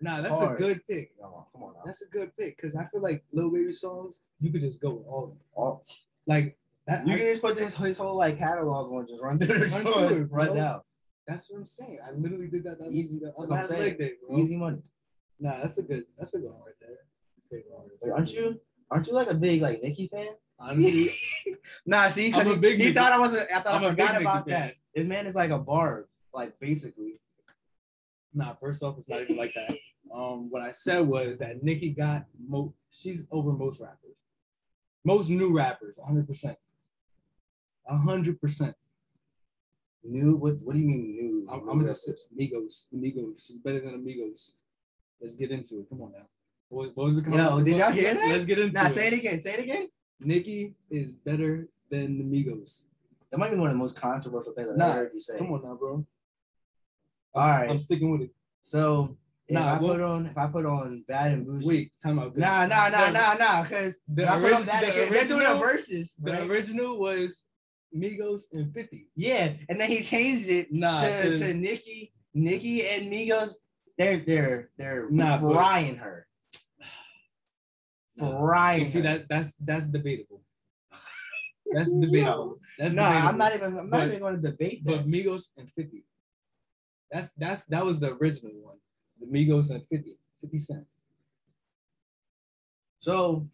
Nah, 0.04 0.22
that's 0.22 0.34
Hard. 0.36 0.56
a 0.56 0.64
good 0.64 0.82
pick. 0.88 1.12
Come 1.20 1.34
on, 1.34 1.46
come 1.52 1.64
on 1.64 1.74
now. 1.74 1.82
That's 1.86 2.02
a 2.02 2.06
good 2.08 2.36
pick 2.38 2.56
because 2.56 2.76
I 2.76 2.86
feel 2.86 3.02
like 3.02 3.24
Lil 3.34 3.52
Baby 3.52 3.74
songs 3.74 4.22
you 4.40 4.52
could 4.52 4.62
just 4.62 4.82
go 4.82 4.92
with 4.94 5.06
all 5.08 5.24
of 5.26 5.30
them. 5.32 5.40
All, 5.54 5.86
Like 6.26 6.58
that. 6.88 7.06
you 7.06 7.14
I- 7.14 7.18
can 7.18 7.28
just 7.28 7.42
put 7.42 7.56
this 7.58 7.76
his 7.76 7.98
whole 7.98 8.16
like 8.18 8.38
catalog 8.38 8.92
on, 8.92 9.06
just 9.08 9.22
run 9.22 9.38
through 9.38 9.48
the 9.48 9.66
Run 9.68 9.86
through 10.10 10.22
it, 10.24 10.32
right 10.32 10.54
now. 10.56 10.84
that's 11.28 11.50
what 11.52 11.58
I'm 11.58 11.66
saying. 11.66 12.00
I 12.06 12.12
literally 12.12 12.48
did 12.48 12.64
that. 12.64 12.80
that 12.80 12.92
Easy. 12.92 13.20
that 13.20 13.26
That's 13.26 13.38
what 13.38 13.46
I'm 13.46 13.50
last 13.58 13.70
saying. 13.70 13.82
leg 13.82 13.98
day, 14.00 14.14
bro. 14.28 14.38
Easy 14.40 14.56
money. 14.58 14.82
Nah, 15.40 15.58
that's 15.58 15.78
a 15.78 15.84
good. 15.84 16.06
That's 16.18 16.34
a 16.34 16.40
good 16.40 16.52
one 16.52 16.62
right 16.66 16.76
there. 16.80 16.98
Favorite 17.50 17.74
artist. 17.78 17.98
Wait, 18.04 18.12
aren't 18.12 18.34
you? 18.34 18.62
Aren't 18.90 19.08
you 19.08 19.14
like 19.14 19.30
a 19.30 19.34
big 19.34 19.62
like 19.62 19.82
Nicki 19.84 20.08
fan? 20.08 20.28
Honestly, 20.62 21.10
nah, 21.86 22.08
see, 22.10 22.28
because 22.30 22.46
I'm 22.46 22.52
a 22.52 22.56
he, 22.56 22.60
big 22.62 22.72
he 22.78 22.84
Nicki- 22.86 22.94
thought 22.94 23.12
I 23.12 23.20
was. 23.20 23.34
A, 23.34 23.56
I 23.56 23.62
thought 23.62 23.76
I'm 23.76 23.84
I 23.84 23.88
a 23.88 23.90
forgot 23.92 24.12
Nicki 24.14 24.24
about 24.24 24.48
fan. 24.50 24.60
that. 24.60 24.76
This 24.96 25.08
man 25.08 25.26
is 25.26 25.36
like 25.36 25.50
a 25.50 25.58
barb, 25.58 26.06
like 26.34 26.60
basically. 26.60 27.20
Nah, 28.34 28.54
first 28.54 28.84
off, 28.84 28.98
it's 28.98 29.10
not 29.10 29.22
even 29.22 29.38
like 29.38 29.54
that. 29.56 29.76
Um, 30.14 30.50
what 30.50 30.62
I 30.62 30.72
said 30.72 31.00
was 31.00 31.38
that 31.40 31.64
Nicki 31.64 31.90
got 31.92 32.26
mo 32.48 32.74
she's 32.92 33.28
over 33.32 33.52
most 33.54 33.82
rappers. 33.82 34.22
Most 35.04 35.30
new 35.30 35.52
rappers, 35.56 35.98
100 35.98 36.28
percent. 36.28 36.58
hundred 37.88 38.40
percent. 38.40 38.76
New? 40.04 40.36
What? 40.38 40.60
What 40.62 40.74
do 40.74 40.80
you 40.80 40.88
mean 40.88 41.16
new? 41.16 41.48
I'm, 41.52 41.66
new 41.66 41.72
I'm 41.72 41.78
gonna 41.80 41.90
just 41.90 42.08
rappers? 42.08 42.28
Amigos. 42.34 42.88
Amigos. 42.94 43.46
She's 43.48 43.58
better 43.60 43.80
than 43.80 43.96
Amigos. 43.96 44.58
Let's 45.20 45.36
get 45.36 45.52
into 45.52 45.80
it. 45.80 45.90
Come 45.90 46.02
on 46.02 46.12
now. 46.14 46.26
What, 46.70 46.96
what 46.96 47.08
was 47.08 47.18
it? 47.18 47.28
Yo, 47.28 47.62
did 47.62 47.78
y'all 47.78 47.92
hear 47.92 48.14
that? 48.14 48.28
Let's 48.30 48.46
get 48.46 48.60
into 48.60 48.74
Nah, 48.74 48.88
it. 48.88 48.92
say 48.94 49.08
it 49.08 49.14
again. 49.14 49.40
Say 49.42 49.54
it 49.54 49.60
again. 49.60 49.88
Nicki 50.22 50.76
is 50.90 51.12
better 51.12 51.68
than 51.90 52.18
the 52.18 52.24
Migos. 52.24 52.86
That 53.32 53.38
might 53.38 53.52
be 53.52 53.58
one 53.58 53.70
of 53.70 53.74
the 53.74 53.80
most 53.80 53.96
controversial 53.96 54.54
things 54.54 54.68
I've 54.72 54.78
Nah, 54.78 54.86
ever 54.90 54.94
heard 55.00 55.12
you 55.14 55.20
say. 55.20 55.38
Come 55.38 55.52
on 55.54 55.62
now, 55.64 55.76
bro. 55.76 56.06
All 57.34 57.44
I'm, 57.44 57.62
right. 57.62 57.70
I'm 57.70 57.80
sticking 57.80 58.12
with 58.12 58.22
it. 58.22 58.32
So 58.62 59.18
if 59.48 59.56
Nah, 59.56 59.76
I 59.76 59.80
what- 59.80 59.94
put 59.94 60.02
on 60.02 60.26
if 60.28 60.38
I 60.38 60.48
put 60.48 60.66
on 60.66 61.04
Bad 61.08 61.32
and 61.34 61.48
Boujee. 61.48 61.66
Wait, 61.66 61.92
time 62.02 62.20
out. 62.20 62.36
Nah, 62.38 62.66
nah, 62.66 62.90
nah, 62.90 63.10
nah, 63.10 63.34
nah. 63.34 63.64
Because 63.64 64.00
The, 64.08 64.30
I 64.32 64.40
put 64.40 64.54
on 64.54 64.66
bad 64.66 64.84
the 64.84 64.86
and 64.88 64.94
shit, 64.94 65.10
they're 65.12 65.26
doing 65.26 65.42
original, 65.42 65.60
verses. 65.60 66.16
the 66.22 66.32
right? 66.34 66.50
original 66.50 67.00
was 67.00 67.46
Migos 67.96 68.44
and 68.54 68.74
50. 68.74 69.08
Yeah, 69.16 69.54
and 69.70 69.80
then 69.80 69.90
he 69.90 70.02
changed 70.04 70.50
it 70.50 70.72
Nah, 70.72 71.02
to, 71.02 71.38
to 71.38 71.54
Nicki, 71.54 72.14
Nicki 72.34 72.86
and 72.88 73.12
Migos. 73.12 73.56
They're 73.98 74.20
they're 74.20 74.70
they're 74.78 75.10
Nah, 75.10 75.40
frying 75.40 75.96
her. 75.98 76.28
Nah. 78.22 78.72
You 78.72 78.86
see 78.86 79.02
that 79.02 79.28
that's 79.30 79.54
that's 79.54 79.88
debatable. 79.88 80.42
That's 81.74 81.92
debatable. 81.92 82.60
That's 82.78 82.94
No, 82.94 83.04
debatable. 83.04 83.30
I'm 83.30 83.38
not 83.38 83.56
even. 83.56 83.78
I'm 83.80 83.90
not 83.90 84.00
But- 84.00 84.08
even 84.10 84.20
going 84.20 84.36
to 84.36 84.42
debate 84.42 84.84
that. 84.84 84.98
But 84.98 85.08
Migos 85.08 85.50
and 85.58 85.70
50. 85.72 86.04
That's 87.12 87.32
that's 87.34 87.64
that 87.66 87.86
was 87.86 88.00
the 88.00 88.14
original 88.14 88.52
one. 88.62 88.78
The 89.20 89.28
Migos 89.28 89.72
and 89.72 89.82
50. 89.88 90.18
50 90.42 90.60
Cent. 90.60 90.86
So, 93.00 93.48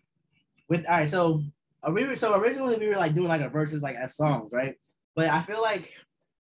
with 0.68 0.86
all 0.88 0.94
right, 0.98 1.08
so 1.10 1.44
uh, 1.84 1.92
we 1.92 2.16
so 2.16 2.36
originally 2.40 2.78
we 2.78 2.88
were 2.88 2.96
like 2.98 3.14
doing 3.14 3.28
like 3.28 3.42
a 3.42 3.50
versus 3.50 3.82
like 3.84 3.96
F 4.00 4.12
songs, 4.12 4.52
right? 4.52 4.76
But 5.16 5.30
I 5.30 5.42
feel 5.42 5.62
like 5.62 5.92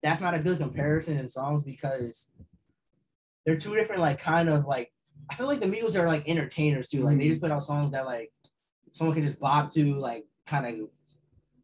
that's 0.02 0.22
not 0.22 0.34
a 0.34 0.40
good 0.40 0.58
comparison 0.60 1.18
in 1.18 1.28
songs 1.30 1.64
because 1.64 2.30
they're 3.46 3.58
two 3.58 3.76
different 3.76 4.02
like 4.02 4.20
kind 4.20 4.50
of 4.50 4.66
like 4.66 4.92
I 5.30 5.36
feel 5.36 5.48
like 5.48 5.60
the 5.60 5.68
Migos 5.68 5.96
are 5.96 6.08
like 6.08 6.28
entertainers 6.28 6.90
too. 6.90 7.04
Like 7.04 7.18
they 7.18 7.28
just 7.28 7.42
mm-hmm. 7.42 7.48
put 7.48 7.56
out 7.56 7.64
songs 7.64 7.92
that 7.92 8.06
like 8.06 8.32
someone 8.92 9.16
can 9.16 9.24
just 9.24 9.40
bob 9.40 9.72
to, 9.72 9.96
like 9.96 10.26
kind 10.46 10.66
of 10.66 10.90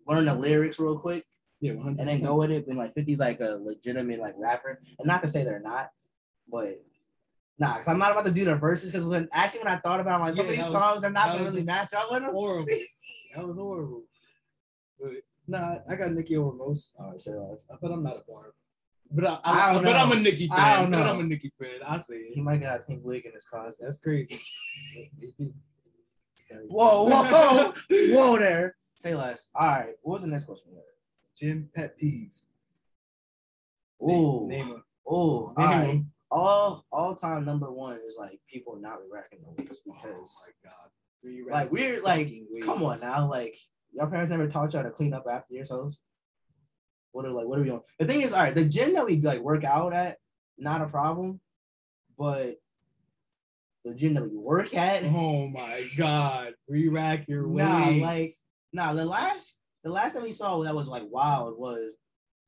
learn 0.08 0.26
the 0.26 0.34
lyrics 0.34 0.80
real 0.80 0.98
quick 0.98 1.24
Yeah, 1.60 1.74
100 1.74 2.00
and 2.00 2.10
then 2.10 2.22
go 2.22 2.36
with 2.38 2.52
it. 2.52 2.68
And 2.68 2.78
like 2.78 2.94
50's 2.96 3.20
like 3.20 3.40
a 3.40 3.60
legitimate 3.62 4.20
like 4.20 4.36
rapper, 4.38 4.82
and 5.00 5.08
not 5.08 5.22
to 5.22 5.28
say 5.28 5.44
they're 5.44 5.60
not, 5.60 5.90
but. 6.50 6.82
Nah, 7.60 7.76
cause 7.76 7.88
I'm 7.88 8.00
not 8.00 8.12
about 8.12 8.26
to 8.26 8.32
do 8.32 8.44
the 8.44 8.56
verses. 8.56 8.92
Cause 8.92 9.06
when 9.06 9.30
actually 9.32 9.60
when 9.60 9.68
I 9.74 9.78
thought 9.78 10.00
about, 10.00 10.20
it, 10.20 10.24
like 10.24 10.34
some 10.34 10.46
Yeah, 10.46 10.52
of 10.52 10.58
these 10.58 10.66
that 10.66 10.74
was- 10.74 10.82
songs 10.82 11.04
are 11.04 11.12
not 11.12 11.28
gonna 11.28 11.44
really 11.44 11.64
match 11.64 11.94
up 11.94 12.12
with 12.12 12.24
them. 12.24 12.32
horrible. 12.32 12.68
that 13.36 13.48
was 13.48 13.56
horrible. 13.56 14.04
But 15.00 15.12
nah, 15.48 15.78
I 15.88 15.96
got 15.96 16.12
Nicki 16.12 16.38
over 16.38 16.54
most. 16.56 16.94
All 16.98 17.12
right, 17.12 17.22
so 17.22 17.60
But 17.80 17.92
I'm 17.92 18.02
not 18.02 18.18
a 18.18 18.24
bar. 18.28 18.54
But 19.14 19.26
I, 19.26 19.40
I 19.44 19.70
I, 19.70 19.74
don't 19.74 19.84
but 19.84 19.96
I'm 19.96 20.12
a 20.12 20.16
Nicki 20.16 20.48
fan. 20.48 20.60
I 20.60 20.76
don't 20.82 20.92
But 20.92 21.04
know. 21.04 21.12
I'm 21.14 21.20
a 21.20 21.24
Nicki 21.24 21.52
fan. 21.60 21.70
I 21.86 21.98
say 21.98 22.30
he 22.34 22.40
it. 22.40 22.44
might 22.44 22.62
got 22.62 22.80
a 22.80 22.84
pink 22.84 23.02
wig 23.04 23.26
in 23.26 23.34
his 23.34 23.46
closet. 23.46 23.84
That's 23.86 24.00
crazy. 24.00 24.40
Whoa, 26.68 27.04
whoa, 27.04 27.74
whoa 27.90 28.38
there. 28.38 28.76
Say 28.98 29.16
less. 29.16 29.48
All 29.56 29.68
right, 29.68 29.94
what 30.02 30.14
was 30.14 30.22
the 30.24 30.28
next 30.30 30.46
question? 30.46 30.72
Gym 31.38 31.70
pet 31.74 31.96
peeves. 32.02 32.44
Ooh, 34.04 34.48
Name 34.50 34.70
them. 34.70 34.84
ooh, 35.08 35.12
all 35.12 35.54
Name 35.58 35.68
right. 35.70 36.02
All 36.30 36.86
all 36.92 37.16
time 37.16 37.44
number 37.46 37.72
one 37.72 38.00
is 38.08 38.16
like 38.18 38.40
people 38.52 38.78
not 38.80 39.00
racking 39.12 39.40
the 39.44 39.50
weights 39.64 39.82
Oh 39.88 39.92
because 39.94 40.54
my 40.64 40.70
god. 40.70 41.52
Like 41.52 41.72
we're 41.72 42.02
like 42.02 42.32
come 42.64 42.82
on 42.84 43.00
now 43.02 43.30
like 43.30 43.56
your 43.94 44.08
parents 44.08 44.30
never 44.32 44.48
taught 44.48 44.74
y'all 44.74 44.84
to 44.84 44.92
clean 44.92 45.14
up 45.14 45.26
after 45.30 45.54
yourselves. 45.54 46.00
What 47.12 47.26
are 47.26 47.32
like 47.32 47.48
what 47.48 47.60
are 47.60 47.64
we 47.64 47.70
on? 47.70 47.82
The 48.00 48.06
thing 48.06 48.22
is, 48.22 48.34
all 48.34 48.40
right, 48.40 48.56
the 48.56 48.66
gym 48.66 48.94
that 48.94 49.06
we 49.06 49.20
like 49.20 49.42
work 49.42 49.64
out 49.64 49.94
at, 49.94 50.18
not 50.58 50.82
a 50.82 50.88
problem, 50.88 51.40
but 52.18 52.56
the 53.84 53.94
gym 53.96 54.14
that 54.14 54.24
we 54.24 54.36
work 54.38 54.74
at, 54.76 55.04
Oh 55.06 55.48
my 55.48 55.84
god. 55.98 56.54
Re-rack 56.68 57.28
your 57.28 57.48
weights. 57.48 57.68
Nah, 57.68 57.90
like 58.06 58.30
nah. 58.74 58.94
The 58.94 59.06
last 59.06 59.58
the 59.84 59.92
last 59.92 60.14
time 60.14 60.24
we 60.24 60.32
saw 60.32 60.62
that 60.64 60.76
was 60.76 60.88
like 60.88 61.04
wild 61.10 61.58
was 61.58 61.94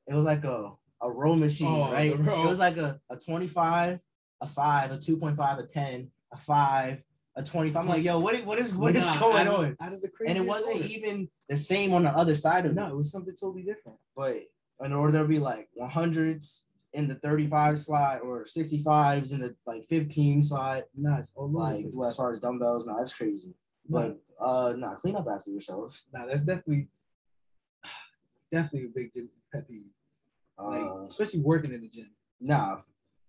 it 0.06 0.14
was 0.14 0.24
like 0.24 0.44
a 0.44 0.70
a 1.02 1.10
row 1.10 1.34
machine, 1.34 1.68
Oh, 1.68 1.90
right? 1.92 2.12
It 2.12 2.18
was 2.46 2.58
like 2.60 2.78
a, 2.78 2.98
a 3.10 3.16
25, 3.16 4.00
a 4.40 4.46
five, 4.46 4.90
a 4.90 4.96
2.5, 4.96 5.58
a 5.58 5.66
10, 5.66 6.10
a 6.32 6.36
five, 6.38 7.02
a 7.36 7.42
25. 7.42 7.82
I'm 7.82 7.88
like, 7.88 8.02
yo, 8.02 8.18
what 8.20 8.34
is 8.34 8.42
what 8.42 8.58
is 8.58 8.74
what 8.74 8.96
is 8.96 9.04
Nah, 9.04 9.18
going 9.18 9.46
out 9.48 9.54
on? 9.54 9.76
Out 9.80 9.92
of 9.92 10.00
the 10.00 10.08
crazy 10.08 10.30
And 10.30 10.38
it 10.38 10.46
wasn't 10.48 10.76
order. 10.76 10.86
even 10.86 11.28
the 11.50 11.58
same 11.58 11.92
on 11.92 12.04
the 12.04 12.10
other 12.10 12.34
side 12.34 12.64
of 12.64 12.74
No, 12.74 12.86
it. 12.86 12.90
it 12.90 12.96
was 12.96 13.10
something 13.12 13.34
totally 13.38 13.64
different. 13.64 13.98
But 14.16 14.40
in 14.82 14.92
order 14.92 15.12
there'll 15.12 15.28
be 15.28 15.38
like 15.38 15.68
100s 15.80 16.62
in 16.92 17.08
the 17.08 17.14
35 17.16 17.78
slot 17.78 18.20
or 18.22 18.44
65s 18.44 19.32
in 19.32 19.40
the 19.40 19.54
like 19.66 19.84
15 19.86 20.42
slot. 20.42 20.84
Nah, 20.96 21.20
all 21.34 21.44
over. 21.46 21.58
Like 21.58 21.86
well, 21.92 22.08
as 22.08 22.16
far 22.16 22.30
as 22.30 22.40
dumbbells, 22.40 22.86
no, 22.86 22.96
that's 22.96 23.12
crazy. 23.12 23.54
But 23.88 24.18
uh 24.40 24.74
nah, 24.76 24.94
clean 24.94 25.16
up 25.16 25.26
after 25.28 25.50
yourselves. 25.50 26.06
Nah, 26.12 26.26
that's 26.26 26.42
definitely 26.42 26.88
definitely 28.52 28.88
a 28.88 28.92
big 28.94 29.12
pet 29.52 29.68
peeve. 29.68 29.86
Like, 30.58 30.82
Uh, 30.82 31.04
especially 31.06 31.40
working 31.40 31.72
in 31.72 31.80
the 31.80 31.88
gym. 31.88 32.10
Nah, 32.40 32.78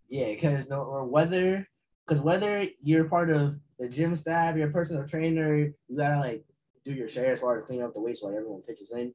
yeah, 0.09 0.29
because 0.29 0.69
no, 0.69 0.81
or 0.81 1.05
whether, 1.05 1.67
because 2.05 2.21
whether 2.21 2.65
you're 2.81 3.05
part 3.05 3.31
of 3.31 3.59
the 3.79 3.89
gym 3.89 4.15
staff, 4.15 4.55
you're 4.55 4.69
a 4.69 4.71
personal 4.71 5.07
trainer, 5.07 5.57
you 5.87 5.97
gotta 5.97 6.19
like 6.19 6.45
do 6.83 6.93
your 6.93 7.07
share 7.07 7.33
as 7.33 7.41
far 7.41 7.57
as 7.59 7.65
clean 7.65 7.81
up 7.81 7.93
the 7.93 8.01
waste, 8.01 8.23
like 8.23 8.35
everyone 8.35 8.61
pitches 8.61 8.91
in, 8.91 9.13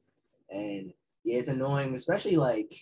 and 0.49 0.93
yeah, 1.23 1.39
it's 1.39 1.47
annoying, 1.47 1.93
especially 1.95 2.35
like 2.37 2.73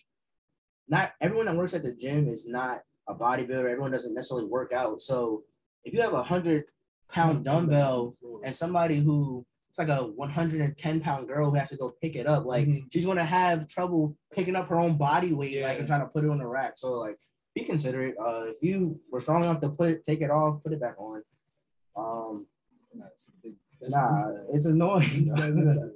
not 0.87 1.11
everyone 1.21 1.45
that 1.45 1.55
works 1.55 1.73
at 1.73 1.83
the 1.83 1.93
gym 1.93 2.27
is 2.27 2.47
not 2.47 2.81
a 3.07 3.15
bodybuilder. 3.15 3.69
Everyone 3.69 3.91
doesn't 3.91 4.13
necessarily 4.13 4.47
work 4.47 4.71
out, 4.73 5.01
so 5.01 5.43
if 5.83 5.93
you 5.93 6.01
have 6.01 6.13
a 6.13 6.23
hundred 6.23 6.65
pound 7.11 7.43
dumbbell 7.43 8.13
and 8.45 8.55
somebody 8.55 8.99
who 8.99 9.45
it's 9.69 9.77
like 9.79 9.89
a 9.89 10.03
110 10.03 10.99
pound 10.99 11.27
girl 11.27 11.49
who 11.49 11.55
has 11.55 11.69
to 11.69 11.77
go 11.77 11.91
pick 12.01 12.15
it 12.15 12.25
up. 12.25 12.45
Like 12.45 12.67
Mhm. 12.67 12.91
she's 12.91 13.05
gonna 13.05 13.23
have 13.23 13.67
trouble 13.67 14.15
picking 14.31 14.55
up 14.55 14.67
her 14.69 14.75
own 14.77 14.97
body 14.97 15.31
weight, 15.33 15.61
like 15.61 15.77
and 15.79 15.87
trying 15.87 16.01
to 16.01 16.07
put 16.07 16.23
it 16.23 16.29
on 16.29 16.39
the 16.39 16.47
rack. 16.47 16.73
So 16.77 16.93
like 16.93 17.17
be 17.53 17.63
considerate. 17.65 18.15
Uh 18.17 18.45
if 18.47 18.57
you 18.63 18.99
were 19.11 19.19
strong 19.19 19.43
enough 19.43 19.61
to 19.61 19.69
put 19.69 19.89
it, 19.89 20.05
take 20.05 20.21
it 20.21 20.31
off, 20.31 20.63
put 20.63 20.73
it 20.73 20.79
back 20.81 20.95
on. 20.99 21.23
Um 21.95 22.47
Nah, 22.95 23.05
it's 23.13 23.29
big, 23.43 23.53
nah, 23.87 24.31
it's 24.53 24.65
annoying. 24.65 25.31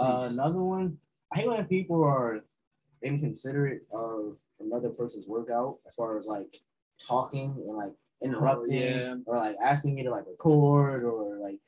Uh, 0.00 0.26
another 0.30 0.62
one, 0.62 0.96
I 1.32 1.38
hate 1.38 1.48
when 1.48 1.64
people 1.66 2.04
are 2.04 2.44
inconsiderate 3.02 3.82
of 3.92 4.38
another 4.60 4.90
person's 4.90 5.28
workout 5.28 5.78
as 5.86 5.94
far 5.94 6.18
as 6.18 6.26
like 6.26 6.54
talking 7.06 7.56
and 7.66 7.76
like 7.76 7.94
interrupting 8.22 8.74
oh, 8.74 8.96
yeah. 8.96 9.14
or 9.26 9.36
like 9.36 9.56
asking 9.62 9.94
me 9.94 10.02
to 10.04 10.10
like 10.10 10.26
record 10.26 11.04
or 11.04 11.38
like 11.38 11.58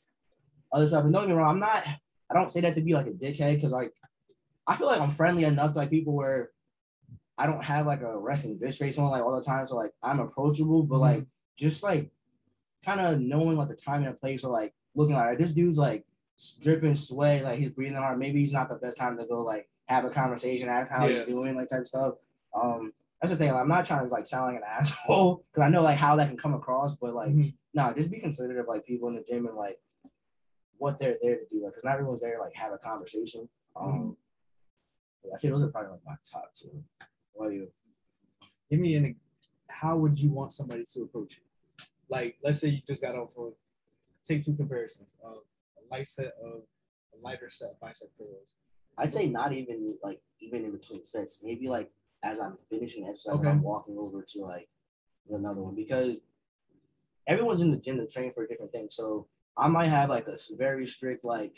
other 0.73 0.87
stuff. 0.87 1.05
And 1.05 1.13
don't 1.13 1.23
get 1.23 1.31
me 1.31 1.37
wrong, 1.37 1.51
I'm 1.51 1.61
not. 1.61 1.85
I 2.31 2.35
don't 2.35 2.51
say 2.51 2.61
that 2.63 2.75
to 2.75 2.81
be 2.81 2.95
like 2.95 3.07
a 3.07 3.13
dickhead 3.13 3.57
because 3.57 3.73
like 3.73 3.93
I 4.67 4.77
feel 4.77 4.87
like 4.87 5.01
I'm 5.01 5.11
friendly 5.11 5.45
enough 5.45 5.73
to 5.73 5.79
like 5.79 5.91
people 5.91 6.15
where 6.15 6.51
I 7.37 7.47
don't 7.47 7.63
have 7.63 7.87
like 7.87 8.03
a 8.03 8.19
resting 8.19 8.59
bitch 8.59 8.77
face 8.77 8.99
on 8.99 9.11
like 9.11 9.23
all 9.23 9.37
the 9.37 9.43
time. 9.43 9.67
So 9.67 9.77
like 9.77 9.93
I'm 10.03 10.21
approachable, 10.21 10.83
but 10.83 10.97
mm-hmm. 10.97 11.03
like 11.03 11.27
just 11.57 11.83
like 11.83 12.11
kind 12.85 13.01
of 13.01 13.21
knowing 13.21 13.57
like 13.57 13.69
the 13.69 13.75
time 13.75 14.05
and 14.05 14.19
place 14.19 14.45
or 14.45 14.53
like 14.53 14.75
looking 14.95 15.17
like 15.17 15.39
this 15.39 15.53
dude's 15.53 15.79
like 15.79 16.05
dripping 16.61 16.95
sweat, 16.95 17.45
like 17.45 17.59
he's 17.59 17.71
breathing 17.71 17.97
hard. 17.97 18.19
Maybe 18.19 18.41
he's 18.41 18.53
not 18.53 18.69
the 18.69 18.75
best 18.77 18.97
time 18.99 19.17
to 19.19 19.27
go 19.27 19.43
like 19.43 19.69
have 19.87 20.05
a 20.05 20.11
conversation, 20.11 20.69
ask 20.69 20.91
how 20.91 21.07
he's 21.09 21.25
doing, 21.25 21.57
like 21.57 21.69
type 21.69 21.87
stuff. 21.87 22.15
Um, 22.55 22.93
that's 23.21 23.33
the 23.33 23.39
thing. 23.39 23.53
Like, 23.53 23.61
I'm 23.63 23.69
not 23.69 23.87
trying 23.87 24.07
to 24.07 24.13
like 24.13 24.27
sound 24.27 24.55
like 24.55 24.57
an 24.63 24.69
asshole 24.69 25.45
because 25.51 25.67
I 25.67 25.69
know 25.71 25.83
like 25.83 25.97
how 25.99 26.17
that 26.17 26.29
can 26.29 26.37
come 26.37 26.55
across, 26.55 26.95
but 26.95 27.15
like 27.15 27.31
Mhm. 27.31 27.55
no, 27.75 27.93
just 27.93 28.11
be 28.11 28.19
considerate 28.21 28.59
of 28.59 28.69
like 28.69 28.85
people 28.85 29.09
in 29.09 29.15
the 29.17 29.23
gym 29.23 29.47
and 29.47 29.57
like 29.57 29.79
what 30.79 30.99
they're 30.99 31.17
there 31.23 31.37
to 31.37 31.45
do. 31.51 31.63
Like, 31.65 31.73
because 31.73 31.85
not 31.85 31.95
everyone's 31.95 32.21
there 32.21 32.37
to 32.37 32.43
like 32.43 32.55
have 32.55 32.73
a 32.73 32.79
conversation. 32.79 33.49
Um, 33.77 34.17
I 35.33 35.37
say 35.37 35.49
those 35.49 35.63
are 35.65 35.69
probably 35.69 35.93
like 35.93 36.01
my 36.05 36.17
top 36.31 36.53
two. 36.55 36.83
What 37.33 37.49
are 37.49 37.53
you? 37.53 37.69
Give 38.71 38.81
me 38.81 38.95
an. 38.97 39.17
How 39.69 39.97
would 39.97 40.19
you 40.21 40.31
want 40.31 40.53
somebody 40.53 40.85
to 40.93 41.03
approach 41.03 41.37
you? 41.37 41.43
Like, 42.09 42.37
let's 42.45 42.61
say 42.61 42.69
you 42.69 42.81
just 42.87 43.01
got 43.03 43.15
off 43.15 43.33
for. 43.33 43.53
Take 44.23 44.43
two 44.43 44.55
comparisons. 44.55 45.17
Uh, 45.25 45.33
a 45.85 45.95
light 45.95 46.09
set 46.09 46.33
of 46.43 46.63
a 47.15 47.19
lighter 47.23 47.49
set 47.49 47.71
of 47.73 47.81
bicep 47.81 48.09
curls. 48.19 48.55
I'd 48.99 49.13
say 49.13 49.27
not 49.29 49.53
even 49.53 49.97
like 50.03 50.21
even 50.41 50.65
in 50.65 50.73
between 50.73 51.05
sets. 51.05 51.41
Maybe 51.43 51.69
like 51.69 51.91
as 52.23 52.41
I'm 52.41 52.57
finishing 52.71 53.07
exercise, 53.09 53.39
Okay. 53.39 53.49
I'm 53.49 53.63
walking 53.63 53.97
over 53.99 54.25
to 54.29 54.41
like 54.43 54.69
another 55.31 55.63
one 55.63 55.75
because 55.75 56.23
everyone's 57.27 57.61
in 57.61 57.71
the 57.71 57.79
gym 57.79 57.97
to 57.99 58.07
train 58.07 58.31
for 58.33 58.45
a 58.45 58.49
different 58.49 58.73
thing. 58.73 58.87
So 58.91 59.27
I 59.57 59.69
might 59.69 59.87
have 59.87 60.11
like 60.11 60.27
a 60.29 60.37
very 60.57 60.87
strict 60.87 61.25
like 61.25 61.55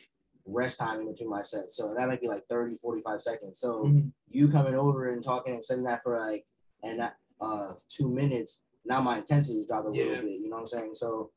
rest 0.47 0.79
time 0.79 1.01
in 1.01 1.11
between 1.11 1.29
my 1.31 1.43
sets. 1.43 1.77
So 1.77 1.95
that 1.95 2.09
might 2.09 2.21
be 2.21 2.29
like 2.29 2.45
30, 2.49 2.77
45 2.77 3.21
seconds. 3.21 3.59
So 3.61 3.85
Mhm. 3.85 4.13
you 4.29 4.49
coming 4.49 4.75
over 4.75 5.11
and 5.13 5.23
talking 5.23 5.55
and 5.55 5.65
saying 5.65 5.85
that 5.85 6.03
for 6.03 6.19
like 6.19 6.47
and 6.83 7.01
that 7.01 7.17
uh 7.41 7.75
two 7.89 8.09
minutes, 8.09 8.63
now 8.85 9.01
my 9.01 9.19
intensity 9.19 9.59
is 9.59 9.67
dropped 9.67 9.89
a 9.89 9.93
Yeah. 9.93 10.05
little 10.05 10.23
bit. 10.25 10.41
You 10.41 10.49
know 10.49 10.57
what 10.57 10.61
I'm 10.63 10.67
saying? 10.69 10.95
So 10.95 11.33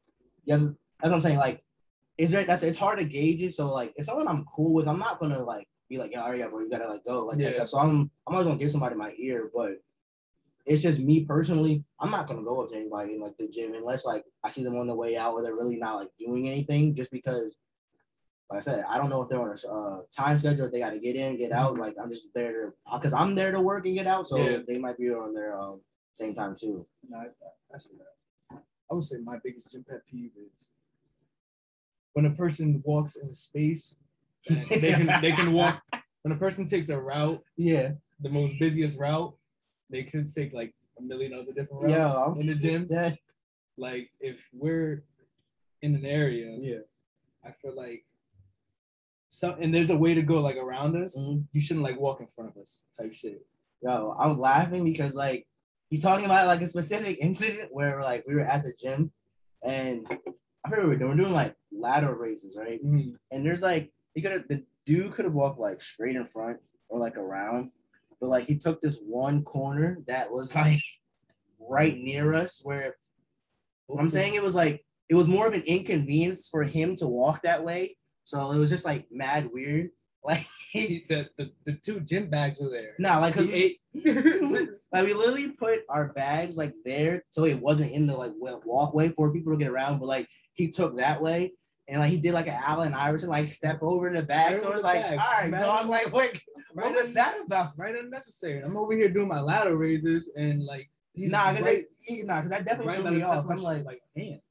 yes, 0.46 0.62
that's 0.62 0.76
what 1.02 1.14
I'm 1.14 1.22
saying. 1.22 1.38
Like, 1.40 1.64
is 2.20 2.32
there 2.32 2.44
that's 2.44 2.64
it's 2.64 2.78
hard 2.78 3.00
to 3.00 3.06
gauge 3.06 3.42
it. 3.42 3.54
So 3.54 3.72
like, 3.72 3.94
it's 3.96 4.08
someone 4.08 4.28
I'm 4.28 4.44
cool 4.44 4.74
with. 4.74 4.90
I'm 4.90 5.00
not 5.00 5.20
gonna 5.22 5.42
like 5.42 5.66
be 5.88 5.98
like, 5.98 6.12
yeah, 6.12 6.32
yeah, 6.34 6.50
bro, 6.50 6.60
you 6.60 6.70
gotta 6.70 6.90
like 6.90 7.06
go 7.06 7.26
like 7.26 7.38
that 7.38 7.44
Yeah. 7.44 7.54
stuff. 7.54 7.70
So 7.70 7.80
I'm 7.80 8.12
I'm 8.28 8.34
always 8.36 8.46
gonna 8.46 8.60
give 8.60 8.72
somebody 8.72 8.96
my 8.96 9.14
ear, 9.18 9.50
but 9.56 9.82
it's 10.66 10.82
just 10.82 11.00
me 11.00 11.24
personally. 11.24 11.86
I'm 11.98 12.12
not 12.12 12.28
gonna 12.28 12.44
go 12.44 12.62
up 12.62 12.70
to 12.70 12.76
anybody 12.76 13.16
in 13.16 13.22
like 13.22 13.38
the 13.40 13.48
gym 13.48 13.74
unless 13.74 14.06
like 14.06 14.26
I 14.44 14.50
see 14.50 14.66
them 14.66 14.76
on 14.76 14.88
the 14.88 14.96
way 14.96 15.16
out 15.16 15.32
or 15.32 15.42
they're 15.42 15.56
really 15.56 15.78
not 15.78 15.96
like 15.96 16.10
doing 16.20 16.50
anything. 16.50 16.94
Just 16.94 17.10
because, 17.10 17.56
like 18.52 18.58
I 18.58 18.62
said, 18.62 18.84
I 18.90 18.98
don't 18.98 19.10
know 19.10 19.22
if 19.22 19.30
they're 19.30 19.42
on 19.42 19.56
a 19.56 19.72
uh, 19.72 20.02
time 20.14 20.38
schedule. 20.38 20.66
If 20.66 20.74
they 20.74 20.80
got 20.80 20.90
to 20.90 21.00
get 21.00 21.16
in, 21.16 21.38
get 21.38 21.54
out. 21.54 21.78
Like 21.78 21.96
I'm 22.04 22.12
just 22.12 22.34
there 22.34 22.52
to 22.52 22.74
because 22.96 23.14
I'm 23.14 23.34
there 23.34 23.54
to 23.54 23.62
work 23.62 23.86
and 23.86 23.96
get 23.96 24.08
out. 24.08 24.28
So 24.28 24.46
Yeah. 24.46 24.58
they 24.68 24.78
might 24.78 24.98
be 24.98 25.10
on 25.10 25.34
their 25.34 25.58
um, 25.58 25.80
same 26.14 26.36
time 26.36 26.54
too. 26.54 26.86
No, 27.08 27.18
I, 27.18 27.28
I 27.74 27.78
see 27.78 27.96
that. 27.96 28.60
I 28.92 28.94
would 28.94 29.06
say 29.06 29.20
my 29.24 29.38
biggest 29.42 29.72
gym 29.72 29.86
pet 29.88 30.02
peeve 30.06 30.32
is 30.54 30.74
when 32.14 32.26
a 32.26 32.32
person 32.32 32.82
walks 32.86 33.16
in 33.16 33.30
a 33.30 33.36
space 33.36 33.98
they 34.70 34.92
can 34.94 35.22
they 35.22 35.32
can 35.32 35.52
walk 35.54 35.82
when 36.24 36.32
a 36.34 36.36
person 36.38 36.66
takes 36.66 36.90
a 36.90 36.98
route, 37.00 37.42
Yeah. 37.58 37.92
the 38.20 38.30
most 38.30 38.60
busiest 38.60 38.98
route, 39.00 39.34
they 39.90 40.04
can 40.04 40.28
take 40.28 40.54
like 40.54 40.74
a 40.98 41.02
million 41.02 41.34
other 41.34 41.54
different 41.54 41.84
routes 41.84 41.92
Yeah, 41.92 42.12
I'm- 42.14 42.40
in 42.40 42.48
the 42.48 42.56
gym. 42.56 42.88
Yeah. 42.92 43.12
Like 43.78 44.12
if 44.20 44.48
we're 44.54 45.04
in 45.82 45.96
an 45.96 46.06
area, 46.06 46.56
Yeah. 46.60 46.84
I 47.46 47.52
feel 47.52 47.74
like 47.76 48.04
so 49.30 49.56
and 49.62 49.74
there's 49.74 49.90
a 49.92 49.98
way 49.98 50.14
to 50.14 50.22
go 50.22 50.42
like 50.42 50.58
around 50.58 50.96
us. 51.02 51.18
Mhm. 51.18 51.46
You 51.54 51.62
shouldn't 51.62 51.84
like 51.86 52.00
walk 52.00 52.20
in 52.20 52.28
front 52.28 52.50
of 52.52 52.58
us 52.62 52.86
type 52.98 53.14
shit. 53.14 53.46
Yo, 53.82 54.16
I'm 54.20 54.40
laughing 54.40 54.84
because 54.84 55.16
like 55.16 55.48
he's 55.90 56.02
talking 56.04 56.26
about 56.26 56.48
like 56.48 56.62
a 56.62 56.68
specific 56.68 57.18
incident 57.22 57.70
where 57.72 58.02
like 58.02 58.26
we 58.28 58.36
were 58.36 58.42
at 58.42 58.64
the 58.64 58.74
gym 58.82 59.12
and 59.64 60.06
I 60.66 60.70
what 60.70 60.84
we 60.84 60.90
were 60.90 60.96
doing. 60.96 61.12
We 61.18 61.24
doing 61.24 61.34
like 61.34 61.56
lateral 61.72 62.16
raises, 62.16 62.58
right? 62.58 62.84
Mhm. 62.84 63.16
And 63.32 63.46
there's 63.46 63.62
like 63.62 63.92
he 64.14 64.22
could 64.22 64.32
have 64.32 64.48
the 64.48 64.66
dude 64.86 65.14
could 65.14 65.26
have 65.26 65.34
walked 65.34 65.60
like 65.60 65.82
straight 65.82 66.16
in 66.16 66.26
front 66.26 66.60
or 66.90 67.00
like 67.00 67.18
around, 67.18 67.72
but 68.20 68.28
like 68.30 68.46
he 68.46 68.58
took 68.58 68.82
this 68.82 69.00
one 69.00 69.44
corner 69.44 70.00
that 70.08 70.32
was 70.32 70.56
like 70.56 70.80
right 71.60 71.98
near 71.98 72.34
us 72.34 72.60
where 72.64 72.96
I'm 73.98 74.10
saying 74.10 74.36
it 74.36 74.44
was 74.44 74.56
like 74.56 74.86
it 75.10 75.16
was 75.16 75.28
more 75.28 75.48
of 75.48 75.54
an 75.54 75.64
inconvenience 75.64 76.48
for 76.48 76.64
him 76.64 76.96
to 76.98 77.08
walk 77.08 77.42
that 77.44 77.64
way. 77.64 77.98
So 78.24 78.52
it 78.52 78.58
was 78.58 78.70
just 78.70 78.86
like 78.86 79.08
mad 79.12 79.50
weird. 79.52 79.90
Like 80.30 80.46
the, 80.74 81.28
the, 81.38 81.52
the 81.66 81.74
two 81.74 82.02
gym 82.02 82.30
bags 82.30 82.62
are 82.62 82.70
there. 82.70 82.94
nah, 83.00 83.20
like 83.20 83.36
we, 83.36 83.52
ate- 83.54 83.82
like 83.94 85.06
we 85.06 85.14
literally 85.14 85.50
put 85.60 85.80
our 85.90 86.10
bags 86.14 86.58
like 86.58 86.74
there 86.86 87.24
so 87.32 87.46
it 87.46 87.60
wasn't 87.60 87.92
in 87.92 88.06
the 88.06 88.16
like 88.16 88.34
walkway 88.38 89.10
for 89.10 89.32
people 89.32 89.54
to 89.54 89.58
get 89.58 89.70
around, 89.70 90.00
but 90.00 90.08
like 90.08 90.28
he 90.54 90.70
took 90.70 90.98
that 90.98 91.22
way 91.22 91.54
and 91.88 92.02
like 92.02 92.12
he 92.12 92.18
did 92.18 92.34
like 92.34 92.48
an 92.48 92.60
Allen 92.64 92.94
Iverson 92.94 93.30
like 93.30 93.48
step 93.48 93.80
over 93.82 94.12
the 94.12 94.22
bag. 94.22 94.52
Right 94.52 94.60
so 94.60 94.72
it's 94.74 94.84
like, 94.84 95.04
all 95.04 95.18
right, 95.18 95.52
dog, 95.52 95.88
like 95.88 96.14
what, 96.14 96.38
what 96.74 96.94
was 96.94 97.14
that 97.14 97.36
about? 97.46 97.72
right 97.78 97.96
unnecessary. 97.96 98.62
I'm 98.62 98.78
over 98.78 98.94
here 98.94 99.10
doing 99.10 99.28
my 99.28 99.42
lateral 99.42 99.76
raises 99.76 100.30
and 100.36 100.64
like 100.64 100.90
he's 101.14 101.32
nah, 101.32 101.54
cause 101.54 101.62
right, 101.62 101.84
they, 102.08 102.22
nah, 102.24 102.42
cause 102.42 102.52
that 102.52 102.66
definitely 102.66 102.94
right 102.94 103.02
threw 103.02 103.12
me 103.12 103.22
off. 103.24 103.46
I'm 103.50 103.58
like, 103.58 103.86
like 103.86 104.02
hand. 104.16 104.42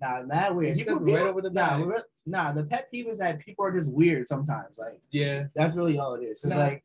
Nah, 0.00 0.22
mad 0.22 0.54
weird. 0.56 0.76
People- 0.76 0.96
right 0.96 1.06
people- 1.06 1.26
over 1.28 1.40
the 1.42 1.50
nah, 1.50 1.78
we're- 1.84 2.02
nah, 2.26 2.52
the 2.52 2.64
pet 2.64 2.90
peeve 2.90 3.08
is 3.08 3.18
that 3.18 3.38
people 3.40 3.64
are 3.64 3.72
just 3.72 3.92
weird 3.92 4.28
sometimes. 4.28 4.78
Like 4.78 5.00
Yeah. 5.10 5.46
that's 5.54 5.74
really 5.74 5.98
all 5.98 6.14
it 6.14 6.22
is. 6.24 6.42
It's 6.44 6.46
Nah. 6.46 6.56
like, 6.58 6.84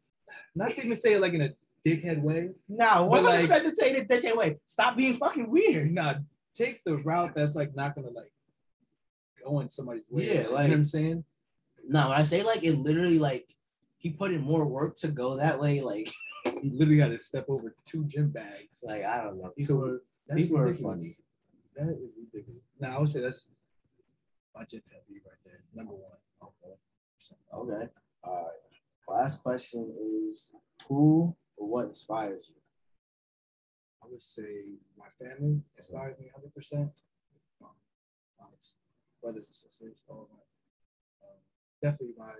Not 0.55 0.71
to 0.71 0.81
even 0.85 0.95
say 0.97 1.13
it 1.13 1.21
like 1.21 1.33
in 1.33 1.41
a 1.41 1.55
dickhead 1.85 2.21
way. 2.21 2.51
nah, 2.67 3.05
one 3.05 3.23
like- 3.23 3.35
hundred 3.35 3.47
percent 3.49 3.65
to 3.65 3.75
say 3.75 3.99
that 3.99 4.07
dickhead 4.09 4.35
way. 4.37 4.57
Stop 4.65 4.97
being 4.97 5.13
fucking 5.15 5.49
weird. 5.49 5.91
Nah, 5.91 6.15
take 6.53 6.83
the 6.83 6.97
route 6.97 7.33
that's 7.35 7.55
like 7.55 7.75
not 7.75 7.95
gonna 7.95 8.09
like 8.09 8.31
go 9.43 9.59
in 9.59 9.69
somebody's 9.69 10.03
way. 10.09 10.25
Yeah, 10.27 10.33
you 10.33 10.43
know 10.43 10.51
like- 10.51 10.69
what 10.69 10.73
I'm 10.73 10.85
saying? 10.85 11.23
No, 11.87 12.09
when 12.09 12.17
I 12.17 12.23
say 12.23 12.41
like 12.43 12.63
it 12.63 12.75
literally 12.77 13.19
like 13.19 13.49
he 13.97 14.09
put 14.11 14.31
in 14.31 14.41
more 14.41 14.65
work 14.65 14.97
to 14.97 15.07
go 15.09 15.35
that 15.37 15.59
way. 15.59 15.81
Like 15.81 16.09
He 16.61 16.69
literally 16.69 16.99
had 16.99 17.11
to 17.11 17.17
step 17.19 17.45
over 17.49 17.75
two 17.85 18.05
gym 18.05 18.29
bags. 18.29 18.83
like 18.85 19.03
I 19.03 19.23
don't 19.23 19.37
know. 19.39 19.51
People, 19.57 19.99
that's 20.27 20.41
people 20.41 20.57
are 20.59 20.65
ridiculous. 20.67 21.21
That 21.75 21.89
is 21.89 22.11
ridiculous. 22.17 22.63
Now 22.79 22.97
I 22.97 22.99
would 22.99 23.09
say 23.09 23.21
that's 23.21 23.51
pet 24.55 24.69
peeve 25.07 25.21
right 25.25 25.37
there. 25.45 25.59
Number 25.73 25.93
one. 25.93 26.17
Okay. 26.41 26.75
okay. 27.53 27.91
All 28.23 28.35
right. 28.35 28.53
Last 29.07 29.43
question 29.43 29.93
is 30.01 30.53
who 30.87 31.35
or 31.57 31.67
what 31.67 31.85
inspires 31.85 32.49
you? 32.49 32.61
I 34.03 34.07
would 34.09 34.21
say 34.21 34.65
my 34.97 35.07
family 35.19 35.61
inspires 35.75 36.17
me 36.19 36.27
100. 36.31 36.53
percent 36.53 36.91
My 37.59 37.67
brothers 39.21 39.47
and 39.47 39.55
sisters, 39.55 40.03
all 40.07 40.21
of 40.23 40.29
my, 40.29 41.27
um, 41.27 41.39
definitely 41.81 42.15
my 42.17 42.33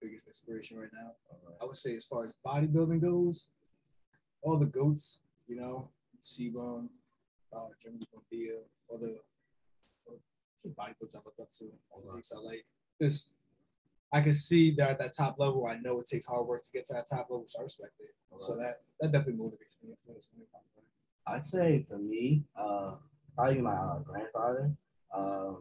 biggest 0.00 0.26
inspiration 0.26 0.78
right 0.78 0.90
now. 0.92 1.12
I 1.60 1.64
would 1.64 1.76
say 1.76 1.96
as 1.96 2.04
far 2.04 2.26
as 2.26 2.32
bodybuilding 2.46 3.00
goes, 3.00 3.48
all 4.42 4.58
the 4.58 4.66
goats, 4.66 5.20
you 5.48 5.56
know, 5.56 5.88
CBum, 6.22 6.88
uh, 7.54 7.68
Buendia, 7.84 8.58
all 8.88 8.98
the 8.98 9.18
all 10.06 10.18
the 10.64 10.68
bodybuilders 10.70 11.14
I 11.14 11.20
look 11.24 11.34
up 11.40 11.52
to, 11.58 11.70
I 11.94 12.38
like. 12.40 12.64
Just 13.00 13.32
I 14.12 14.20
can 14.20 14.34
see 14.34 14.70
they're 14.70 14.90
at 14.90 14.98
that 14.98 15.14
top 15.16 15.38
level. 15.38 15.66
I 15.66 15.76
know 15.76 16.00
it 16.00 16.06
takes 16.06 16.26
hard 16.26 16.46
work 16.46 16.62
to 16.62 16.70
get 16.72 16.86
to 16.86 16.94
that 16.94 17.08
top 17.08 17.28
level, 17.30 17.44
so 17.46 17.60
I 17.60 17.62
respect 17.64 17.92
it. 18.00 18.14
So 18.38 18.56
that 18.56 18.80
that 19.00 19.12
definitely 19.12 19.44
motivates 19.44 19.76
me. 19.82 19.94
I'd 21.26 21.44
say 21.44 21.82
for 21.82 21.98
me, 21.98 22.44
uh, 22.56 22.96
probably 23.36 23.60
my 23.60 23.74
uh, 23.74 23.98
grandfather, 24.00 24.72
uh, 25.14 25.52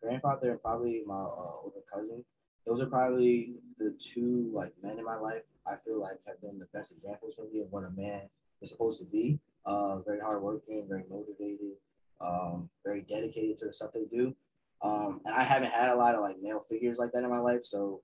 grandfather, 0.00 0.52
and 0.52 0.62
probably 0.62 1.02
my 1.06 1.14
uh, 1.14 1.62
older 1.62 1.82
cousin. 1.92 2.24
Those 2.66 2.80
are 2.80 2.86
probably 2.86 3.56
the 3.78 3.96
two 3.98 4.50
like 4.54 4.72
men 4.82 4.98
in 4.98 5.04
my 5.04 5.16
life. 5.16 5.42
I 5.66 5.76
feel 5.76 6.00
like 6.00 6.18
have 6.26 6.40
been 6.40 6.58
the 6.58 6.68
best 6.72 6.92
examples 6.92 7.36
for 7.36 7.46
me 7.52 7.60
of 7.60 7.72
what 7.72 7.84
a 7.84 7.90
man 7.90 8.28
is 8.60 8.70
supposed 8.70 9.00
to 9.00 9.06
be. 9.06 9.38
Uh, 9.66 10.00
very 10.00 10.20
hardworking, 10.20 10.84
very 10.88 11.04
motivated, 11.08 11.72
um, 12.20 12.68
very 12.84 13.02
dedicated 13.02 13.56
to 13.58 13.66
the 13.66 13.72
stuff 13.72 13.90
they 13.94 14.04
do. 14.04 14.34
Um, 14.82 15.20
and 15.24 15.34
I 15.34 15.42
haven't 15.42 15.72
had 15.72 15.88
a 15.90 15.96
lot 15.96 16.14
of 16.14 16.20
like 16.20 16.36
male 16.42 16.60
figures 16.60 16.98
like 16.98 17.12
that 17.12 17.24
in 17.24 17.30
my 17.30 17.38
life. 17.38 17.64
So 17.64 18.02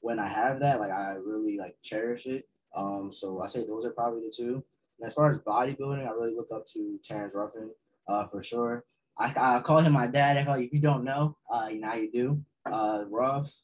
when 0.00 0.18
I 0.18 0.26
have 0.26 0.60
that, 0.60 0.80
like 0.80 0.90
I 0.90 1.12
really 1.14 1.58
like 1.58 1.76
cherish 1.82 2.26
it. 2.26 2.48
Um, 2.74 3.12
so 3.12 3.40
I 3.40 3.48
say 3.48 3.66
those 3.66 3.84
are 3.84 3.90
probably 3.90 4.22
the 4.22 4.32
two. 4.34 4.64
And 4.98 5.06
as 5.06 5.14
far 5.14 5.28
as 5.28 5.38
bodybuilding, 5.38 6.06
I 6.06 6.10
really 6.12 6.34
look 6.34 6.48
up 6.54 6.66
to 6.68 6.98
Terrence 7.04 7.34
Ruffin, 7.34 7.70
uh, 8.08 8.26
for 8.26 8.42
sure. 8.42 8.84
I, 9.18 9.32
I 9.36 9.60
call 9.60 9.80
him 9.80 9.92
my 9.92 10.06
dad. 10.06 10.36
I 10.38 10.44
call 10.44 10.54
if 10.54 10.72
you 10.72 10.80
don't 10.80 11.04
know, 11.04 11.36
uh, 11.50 11.68
now 11.74 11.94
you 11.94 12.10
do. 12.10 12.42
Uh, 12.64 13.04
Ruff. 13.10 13.54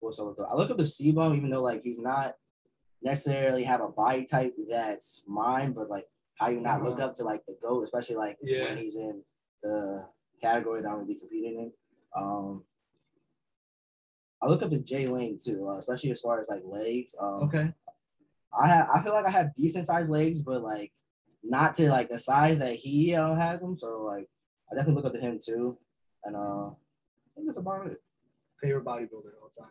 What's 0.00 0.18
up? 0.18 0.34
I 0.50 0.56
look 0.56 0.70
up 0.70 0.78
to 0.78 0.82
CBum, 0.82 1.36
even 1.36 1.50
though 1.50 1.62
like 1.62 1.82
he's 1.84 2.00
not 2.00 2.34
necessarily 3.02 3.62
have 3.64 3.80
a 3.80 3.88
body 3.88 4.24
type 4.24 4.54
that's 4.68 5.22
mine, 5.28 5.72
but 5.72 5.88
like 5.88 6.06
how 6.42 6.48
you 6.50 6.60
not 6.60 6.82
look 6.82 6.94
Uh-huh. 6.98 7.06
up 7.06 7.14
to 7.14 7.24
like 7.24 7.44
the 7.46 7.56
goat, 7.62 7.84
especially 7.84 8.16
like 8.16 8.36
Yeah. 8.42 8.64
when 8.64 8.78
he's 8.78 8.96
in 8.96 9.22
the 9.62 10.08
category 10.40 10.82
that 10.82 10.88
I'm 10.88 10.94
gonna 10.96 11.06
be 11.06 11.14
competing 11.14 11.58
in. 11.60 11.72
Um, 12.14 12.64
I 14.40 14.48
look 14.48 14.62
up 14.62 14.70
to 14.70 14.78
Jay 14.78 15.06
Lane 15.06 15.38
too, 15.38 15.68
uh, 15.68 15.78
especially 15.78 16.10
as 16.10 16.20
far 16.20 16.40
as 16.40 16.48
like 16.48 16.62
legs. 16.64 17.14
Um, 17.18 17.44
Okay. 17.44 17.72
I 18.54 18.66
have, 18.66 18.88
I 18.90 19.02
feel 19.02 19.12
like 19.12 19.24
I 19.24 19.30
have 19.30 19.54
decent 19.54 19.86
sized 19.86 20.10
legs, 20.10 20.42
but 20.42 20.62
like 20.62 20.92
not 21.44 21.74
to 21.76 21.88
like 21.88 22.08
the 22.08 22.18
size 22.18 22.58
that 22.58 22.74
he 22.74 23.14
uh, 23.14 23.34
has 23.34 23.60
them. 23.60 23.76
So 23.76 24.02
like 24.02 24.28
I 24.70 24.74
definitely 24.74 24.96
look 24.96 25.06
up 25.06 25.12
to 25.14 25.20
him 25.20 25.38
too, 25.42 25.78
and 26.24 26.34
uh, 26.36 26.68
I 26.70 26.74
think 27.34 27.46
that's 27.46 27.56
about 27.58 27.86
it. 27.86 28.02
Favorite 28.60 28.84
bodybuilder 28.84 29.28
of 29.36 29.42
all 29.42 29.50
time. 29.56 29.70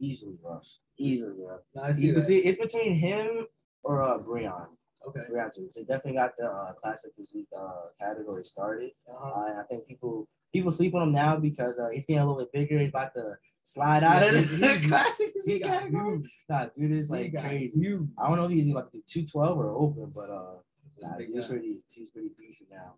Easily, 0.00 0.36
Rush. 0.42 0.78
Easily, 0.98 1.34
bro. 1.34 1.58
No, 1.74 1.82
I 1.82 1.92
see 1.92 2.08
It's 2.08 2.14
that. 2.14 2.20
between, 2.22 2.42
it's 2.46 2.58
between 2.58 2.94
him 2.94 3.46
or 3.82 4.02
uh, 4.02 4.18
Breon. 4.18 4.66
Okay. 5.06 5.20
Breon 5.30 5.54
too. 5.54 5.68
They 5.74 5.82
definitely 5.82 6.14
got 6.14 6.32
the 6.38 6.46
uh, 6.50 6.72
classic 6.74 7.12
physique 7.16 7.48
uh, 7.56 7.86
category 7.98 8.44
started. 8.44 8.90
Uh-huh. 9.08 9.40
Uh, 9.40 9.46
and 9.50 9.60
I 9.60 9.62
think 9.64 9.86
people 9.86 10.28
people 10.52 10.72
sleep 10.72 10.94
on 10.94 11.02
him 11.08 11.12
now 11.12 11.36
because 11.36 11.78
uh, 11.78 11.88
he's 11.90 12.04
getting 12.06 12.22
a 12.22 12.26
little 12.26 12.38
bit 12.40 12.52
bigger. 12.52 12.78
He's 12.78 12.88
about 12.88 13.14
to 13.14 13.34
slide 13.64 14.02
out 14.02 14.22
Yeah, 14.22 14.38
of 14.40 14.60
the 14.60 14.66
he- 14.78 14.88
classic 14.88 15.32
physique 15.32 15.62
category. 15.64 16.16
huge. 16.18 16.30
Nah, 16.48 16.66
dude 16.76 16.92
is 16.92 17.10
like 17.10 17.32
crazy. 17.38 17.78
huge. 17.78 18.08
I 18.18 18.28
don't 18.28 18.36
know 18.36 18.44
if 18.46 18.50
he's 18.52 18.70
about 18.70 18.90
to 18.92 18.98
do 18.98 19.02
212 19.06 19.58
or 19.58 19.70
open, 19.70 20.12
but 20.14 20.28
uh, 20.30 20.56
nah, 21.00 21.16
Big 21.16 21.28
he's 21.32 21.44
guy. 21.44 21.50
pretty 21.50 21.80
he's 21.90 22.10
pretty 22.10 22.30
beefy 22.38 22.66
now. 22.70 22.94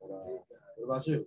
But 0.00 0.14
uh, 0.14 0.24
Big 0.26 0.36
guy. 0.50 0.56
what 0.76 0.84
about 0.94 1.06
you? 1.06 1.26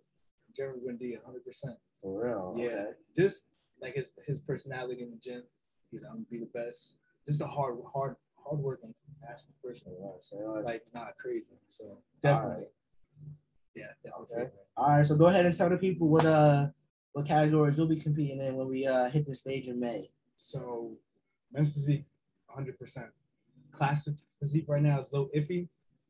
Jeremy 0.55 0.79
Buendia, 0.79 1.17
100. 1.23 1.45
percent 1.45 1.77
For 2.01 2.25
real? 2.25 2.55
Yeah, 2.57 2.65
Okay. 2.65 2.85
just 3.15 3.47
like 3.81 3.95
his 3.95 4.11
his 4.25 4.39
personality 4.39 5.01
in 5.01 5.11
the 5.11 5.17
gym. 5.17 5.43
He's 5.91 6.03
I'm 6.03 6.13
gonna 6.13 6.25
be 6.29 6.39
the 6.39 6.49
best. 6.53 6.97
Just 7.25 7.41
a 7.41 7.47
hard, 7.47 7.77
hard, 7.93 8.15
hard 8.43 8.59
working 8.59 8.93
asking 9.29 9.53
person. 9.63 9.91
Right, 9.99 10.13
so, 10.21 10.61
Like 10.65 10.83
not 10.93 11.17
crazy. 11.17 11.57
So 11.69 11.99
definitely. 12.21 12.65
Yeah, 13.75 13.85
definitely. 14.03 14.35
Okay. 14.37 14.51
all 14.77 14.89
right, 14.89 15.05
so 15.05 15.15
go 15.15 15.27
ahead 15.27 15.45
and 15.45 15.55
tell 15.55 15.69
the 15.69 15.77
people 15.77 16.07
what 16.07 16.25
uh 16.25 16.67
what 17.13 17.27
categories 17.27 17.77
you'll 17.77 17.87
be 17.87 17.99
competing 17.99 18.39
in 18.41 18.55
when 18.55 18.67
we 18.67 18.87
uh 18.87 19.09
hit 19.09 19.25
the 19.25 19.35
stage 19.35 19.67
in 19.67 19.79
May. 19.79 20.09
So 20.37 20.91
men's 21.51 21.73
physique, 21.73 22.05
100 22.47 22.77
percent 22.77 23.07
Classic 23.71 24.15
physique 24.39 24.65
right 24.67 24.81
now 24.81 24.99
is 24.99 25.11
a 25.11 25.15
little 25.15 25.29
iffy, 25.35 25.67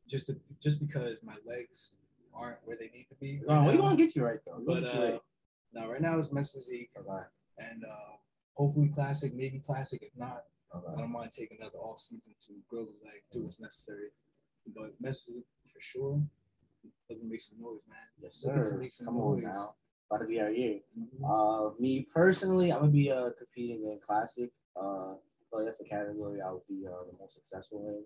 just 0.08 0.26
to, 0.26 0.36
just 0.60 0.80
because 0.80 1.18
my 1.22 1.34
legs 1.46 1.92
aren't 2.34 2.56
where 2.64 2.76
they 2.76 2.90
need 2.94 3.06
to 3.10 3.14
be. 3.16 3.40
Right 3.46 3.66
we 3.68 3.74
now. 3.76 3.82
gonna 3.82 3.96
get 3.96 4.16
you 4.16 4.24
right 4.24 4.38
though. 4.46 4.58
We 4.58 4.80
But 4.80 4.84
uh, 4.84 5.02
right. 5.02 5.20
now 5.72 5.90
right 5.90 6.00
now 6.00 6.18
it's 6.18 6.32
men's 6.32 6.50
physique 6.50 6.90
Okay. 6.98 7.24
And 7.70 7.84
uh, 7.84 8.16
hopefully 8.54 8.88
classic, 8.88 9.34
maybe 9.34 9.58
classic. 9.58 10.02
If 10.02 10.16
not, 10.16 10.44
I 10.74 11.00
don't 11.00 11.10
mind 11.12 11.32
taking 11.32 11.58
another 11.60 11.78
off 11.78 12.00
season 12.00 12.34
to 12.46 12.52
grow 12.68 12.84
the 12.84 12.94
leg, 13.04 13.22
do 13.32 13.42
what's 13.42 13.60
necessary. 13.60 14.08
But 14.74 14.92
physique 15.02 15.44
for 15.72 15.80
sure. 15.80 16.20
Let 17.08 17.22
me 17.22 17.28
make 17.30 17.40
some 17.40 17.60
noise, 17.60 17.80
man. 17.88 17.98
Yes, 18.22 18.42
Looking 18.44 18.62
to 18.62 18.68
sir. 18.68 18.76
make 18.78 18.92
some 18.92 19.06
Come 19.06 19.16
on 19.18 19.42
noise. 19.42 19.54
now. 19.54 19.68
About 20.10 20.22
to 20.22 20.26
be 20.28 20.40
our 20.40 20.50
year. 20.50 20.80
Mhm. 20.98 21.22
Uh, 21.24 21.74
me 21.78 22.02
personally, 22.12 22.72
I'm 22.72 22.80
gonna 22.80 22.92
be 22.92 23.10
uh 23.10 23.30
competing 23.38 23.84
in 23.84 23.98
classic. 24.00 24.50
Uh, 24.76 25.14
but 25.52 25.64
that's 25.64 25.80
a 25.80 25.84
category 25.84 26.40
I'll 26.40 26.62
be 26.68 26.86
uh, 26.86 27.04
the 27.10 27.16
most 27.18 27.34
successful 27.34 27.84
in. 27.88 28.04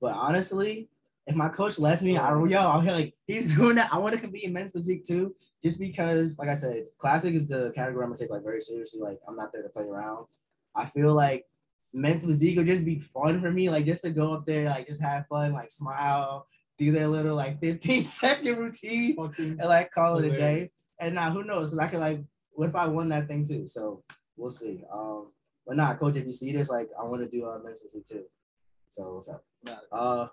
But 0.00 0.14
honestly, 0.14 0.88
if 1.26 1.34
my 1.34 1.48
coach 1.48 1.78
lets 1.78 2.02
me, 2.02 2.16
I 2.16 2.30
yo, 2.46 2.70
I'm 2.70 2.84
like, 2.86 3.14
he's 3.26 3.56
doing 3.56 3.76
that. 3.76 3.92
I 3.92 3.98
want 3.98 4.14
to 4.14 4.20
compete 4.20 4.44
in 4.44 4.52
men's 4.52 4.72
physique 4.72 5.04
too, 5.04 5.34
just 5.62 5.78
because, 5.78 6.38
like 6.38 6.48
I 6.48 6.54
said, 6.54 6.84
classic 6.98 7.34
is 7.34 7.48
the 7.48 7.72
category 7.74 8.04
I'm 8.04 8.10
gonna 8.10 8.18
take 8.18 8.30
like 8.30 8.44
very 8.44 8.60
seriously. 8.60 9.00
Like 9.00 9.18
I'm 9.28 9.36
not 9.36 9.52
there 9.52 9.62
to 9.62 9.68
play 9.68 9.84
around. 9.84 10.26
I 10.74 10.86
feel 10.86 11.12
like 11.12 11.44
men's 11.92 12.24
physique 12.24 12.56
will 12.56 12.64
just 12.64 12.84
be 12.84 13.00
fun 13.00 13.40
for 13.40 13.50
me, 13.50 13.70
like 13.70 13.86
just 13.86 14.02
to 14.04 14.10
go 14.10 14.32
up 14.32 14.46
there, 14.46 14.66
like 14.66 14.86
just 14.86 15.02
have 15.02 15.26
fun, 15.26 15.52
like 15.52 15.70
smile, 15.70 16.46
do 16.78 16.92
their 16.92 17.08
little 17.08 17.34
like 17.34 17.60
15 17.60 18.04
second 18.04 18.56
routine, 18.56 19.16
and 19.38 19.58
like 19.64 19.90
call 19.90 20.18
it 20.18 20.32
a 20.32 20.36
day. 20.36 20.70
And 21.00 21.14
now 21.14 21.30
who 21.30 21.44
knows? 21.44 21.70
Because 21.70 21.78
I 21.78 21.88
could 21.88 22.00
like, 22.00 22.20
what 22.52 22.68
if 22.68 22.76
I 22.76 22.86
won 22.86 23.08
that 23.08 23.26
thing 23.26 23.44
too? 23.44 23.66
So 23.66 24.04
we'll 24.36 24.50
see. 24.50 24.84
Um, 24.92 25.32
but 25.66 25.76
nah, 25.76 25.94
coach, 25.94 26.14
if 26.14 26.24
you 26.24 26.32
see 26.32 26.52
this, 26.52 26.70
like 26.70 26.88
I 26.98 27.04
want 27.04 27.22
to 27.22 27.28
do 27.28 27.46
uh, 27.46 27.58
men's 27.64 27.82
physique 27.82 28.06
too. 28.06 28.24
So 28.88 29.14
what's 29.14 29.28
up? 29.28 29.44
Uh, 29.90 30.28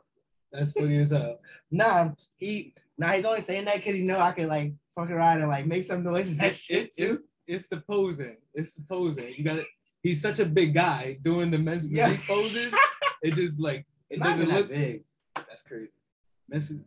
that's 0.54 0.72
funny 0.74 1.00
as 1.00 1.12
hell. 1.12 1.40
Nah, 1.72 2.12
he 2.38 2.74
nah, 2.98 3.10
he's 3.12 3.26
only 3.26 3.42
saying 3.42 3.66
that 3.66 3.78
because 3.78 3.98
you 3.98 4.04
know 4.06 4.20
I 4.20 4.32
could 4.32 4.46
like 4.46 4.74
fuck 4.96 5.10
around 5.10 5.40
and 5.40 5.50
like 5.50 5.66
make 5.66 5.84
some 5.84 6.04
noise 6.04 6.30
and 6.30 6.40
that 6.40 6.54
shit 6.56 6.86
It's, 6.88 6.96
too. 6.98 7.04
it's, 7.06 7.24
it's 7.48 7.68
the 7.70 7.78
posing. 7.82 8.38
It's 8.54 8.74
the 8.76 8.84
posing. 8.84 9.34
You 9.36 9.44
got 9.44 9.58
it. 9.58 9.68
He's 10.04 10.22
such 10.22 10.40
a 10.40 10.46
big 10.46 10.74
guy 10.74 11.18
doing 11.24 11.50
the 11.50 11.58
men's 11.58 11.90
Yeah. 11.90 12.08
physique 12.10 12.28
poses. 12.28 12.74
It 13.24 13.36
just 13.36 13.58
like 13.60 13.86
it 14.10 14.20
Not 14.20 14.26
doesn't 14.26 14.42
even 14.44 14.54
that 14.56 14.62
look. 14.64 14.70
big. 14.72 15.04
That's 15.36 15.62
crazy. 15.62 15.92
This 16.50 16.72
is 16.72 16.80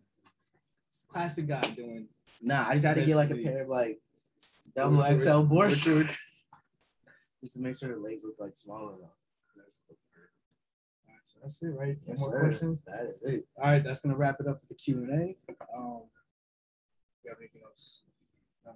it's 0.89 1.05
a 1.09 1.13
classic 1.13 1.47
guy 1.49 1.63
doing. 1.63 2.09
Nah, 2.43 2.69
I 2.69 2.75
just 2.75 2.85
had 2.85 2.97
to 2.97 3.07
get 3.07 3.17
like 3.17 3.31
a 3.31 3.37
pair 3.37 3.63
of 3.63 3.69
like 3.69 3.99
double 4.77 5.03
XL 5.19 5.43
board 5.45 5.73
shorts. 5.73 5.79
shorts. 5.83 6.49
just 7.41 7.55
to 7.55 7.63
make 7.63 7.79
sure 7.79 7.89
the 7.95 7.99
legs 8.01 8.23
look 8.23 8.35
like 8.39 8.55
smaller 8.55 8.97
enough. 8.99 9.17
That's, 11.43 11.61
so 11.61 11.65
that's 11.67 11.75
it, 11.75 11.79
right? 11.79 11.97
Yes, 12.07 12.21
more 12.21 12.33
sir. 12.33 12.41
questions. 12.41 12.85
That 12.85 13.13
is 13.15 13.23
it. 13.23 13.47
All 13.61 13.71
right, 13.71 13.83
that's 13.83 14.01
gonna 14.01 14.17
wrap 14.17 14.41
it 14.41 14.47
up 14.47 14.61
for 14.61 14.67
the 14.69 14.75
Q 14.75 14.99
and 14.99 15.11
A. 15.11 15.37
Um, 15.77 16.03
you 17.25 17.31
have 17.31 17.39
anything 17.39 17.63
else? 17.65 18.03
No. 18.65 18.73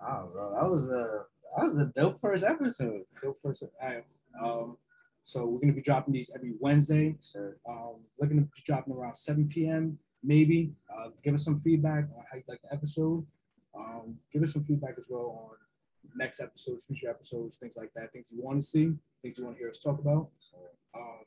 Wow, 0.00 0.28
bro, 0.32 0.54
that 0.54 0.70
was 0.70 0.90
a 0.90 1.24
that 1.56 1.64
was 1.64 1.78
a 1.78 1.86
dope 1.86 2.20
first 2.20 2.44
episode. 2.44 3.02
Go 3.20 3.32
first. 3.32 3.62
All 3.62 3.88
right. 3.88 4.04
Um, 4.40 4.76
so 5.24 5.46
we're 5.46 5.60
gonna 5.60 5.72
be 5.72 5.82
dropping 5.82 6.14
these 6.14 6.30
every 6.34 6.54
Wednesday. 6.58 7.16
Sure. 7.20 7.56
Um, 7.68 7.96
looking 8.18 8.36
to 8.36 8.42
be 8.42 8.62
dropping 8.64 8.94
around 8.94 9.16
7 9.16 9.48
p.m. 9.48 9.98
Maybe. 10.22 10.72
Uh, 10.92 11.08
give 11.24 11.34
us 11.34 11.44
some 11.44 11.60
feedback 11.60 12.04
on 12.16 12.24
how 12.30 12.36
you 12.36 12.44
like 12.48 12.62
the 12.62 12.72
episode. 12.72 13.26
Um, 13.76 14.18
give 14.32 14.42
us 14.42 14.52
some 14.52 14.64
feedback 14.64 14.94
as 14.98 15.06
well 15.08 15.48
on 15.50 15.56
next 16.16 16.40
episodes, 16.40 16.84
future 16.84 17.08
episodes, 17.10 17.56
things 17.56 17.74
like 17.76 17.92
that. 17.94 18.12
Things 18.12 18.28
you 18.32 18.42
want 18.42 18.60
to 18.60 18.66
see, 18.66 18.92
things 19.22 19.38
you 19.38 19.44
want 19.44 19.56
to 19.56 19.60
hear 19.60 19.70
us 19.70 19.80
talk 19.80 19.98
about. 19.98 20.28
So, 20.38 20.58
um, 20.94 21.24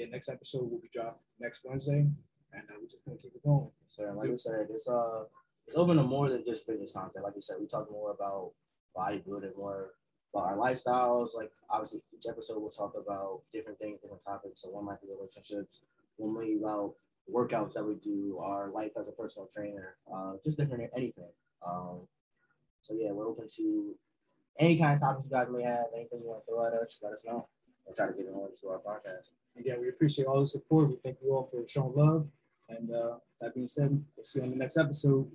yeah, 0.00 0.06
next 0.10 0.30
episode 0.30 0.70
will 0.70 0.78
be 0.78 0.88
dropped 0.92 1.20
next 1.38 1.62
Wednesday, 1.64 2.06
and 2.52 2.62
uh, 2.70 2.74
we're 2.80 2.88
just 2.88 3.04
gonna 3.04 3.18
keep 3.18 3.34
it 3.34 3.44
going. 3.44 3.68
So 3.88 4.04
like 4.16 4.30
I 4.30 4.36
said, 4.36 4.68
it's 4.70 4.88
uh 4.88 5.24
it's 5.66 5.76
open 5.76 5.98
to 5.98 6.02
more 6.02 6.30
than 6.30 6.44
just 6.44 6.66
fitness 6.66 6.92
content. 6.92 7.24
Like 7.24 7.34
you 7.36 7.42
said, 7.42 7.56
we 7.60 7.66
talk 7.66 7.90
more 7.90 8.10
about 8.10 8.52
bodybuilding, 8.96 9.56
more 9.56 9.90
about 10.32 10.48
our 10.48 10.56
lifestyles. 10.56 11.36
Like 11.36 11.52
obviously 11.68 12.00
each 12.16 12.24
episode 12.28 12.60
we'll 12.60 12.70
talk 12.70 12.94
about 12.96 13.42
different 13.52 13.78
things, 13.78 14.00
different 14.00 14.24
topics. 14.24 14.62
So 14.62 14.70
one 14.70 14.86
might 14.86 15.02
be 15.02 15.08
relationships, 15.14 15.82
one 16.16 16.34
might 16.34 16.46
be 16.46 16.58
about 16.58 16.94
workouts 17.32 17.74
that 17.74 17.84
we 17.84 17.96
do, 17.96 18.38
our 18.42 18.70
life 18.70 18.92
as 18.98 19.08
a 19.08 19.12
personal 19.12 19.48
trainer, 19.52 19.96
uh, 20.12 20.32
just 20.42 20.58
different 20.58 20.90
anything. 20.96 21.28
Um, 21.64 22.08
so 22.80 22.94
yeah, 22.96 23.12
we're 23.12 23.28
open 23.28 23.46
to 23.56 23.94
any 24.58 24.78
kind 24.78 24.94
of 24.94 25.00
topics 25.00 25.26
you 25.26 25.30
guys 25.30 25.48
may 25.50 25.62
have, 25.62 25.86
anything 25.94 26.20
you 26.22 26.28
want 26.28 26.44
to 26.46 26.50
throw 26.50 26.66
at 26.66 26.72
us, 26.72 27.00
let 27.02 27.12
us 27.12 27.24
know. 27.26 27.46
We'll 27.90 27.96
try 27.96 28.06
to 28.06 28.12
get 28.12 28.30
it 28.30 28.32
on 28.32 28.50
to 28.60 28.68
our 28.68 28.78
podcast. 28.78 29.30
Again, 29.58 29.80
we 29.80 29.88
appreciate 29.88 30.26
all 30.26 30.38
the 30.38 30.46
support. 30.46 30.90
We 30.90 30.96
thank 31.02 31.16
you 31.20 31.34
all 31.34 31.50
for 31.50 31.66
showing 31.66 31.92
love. 31.96 32.28
And 32.68 32.88
uh, 32.88 33.16
that 33.40 33.52
being 33.52 33.66
said, 33.66 33.90
we'll 34.16 34.22
see 34.22 34.38
you 34.38 34.44
on 34.44 34.52
the 34.52 34.56
next 34.56 34.76
episode. 34.76 35.28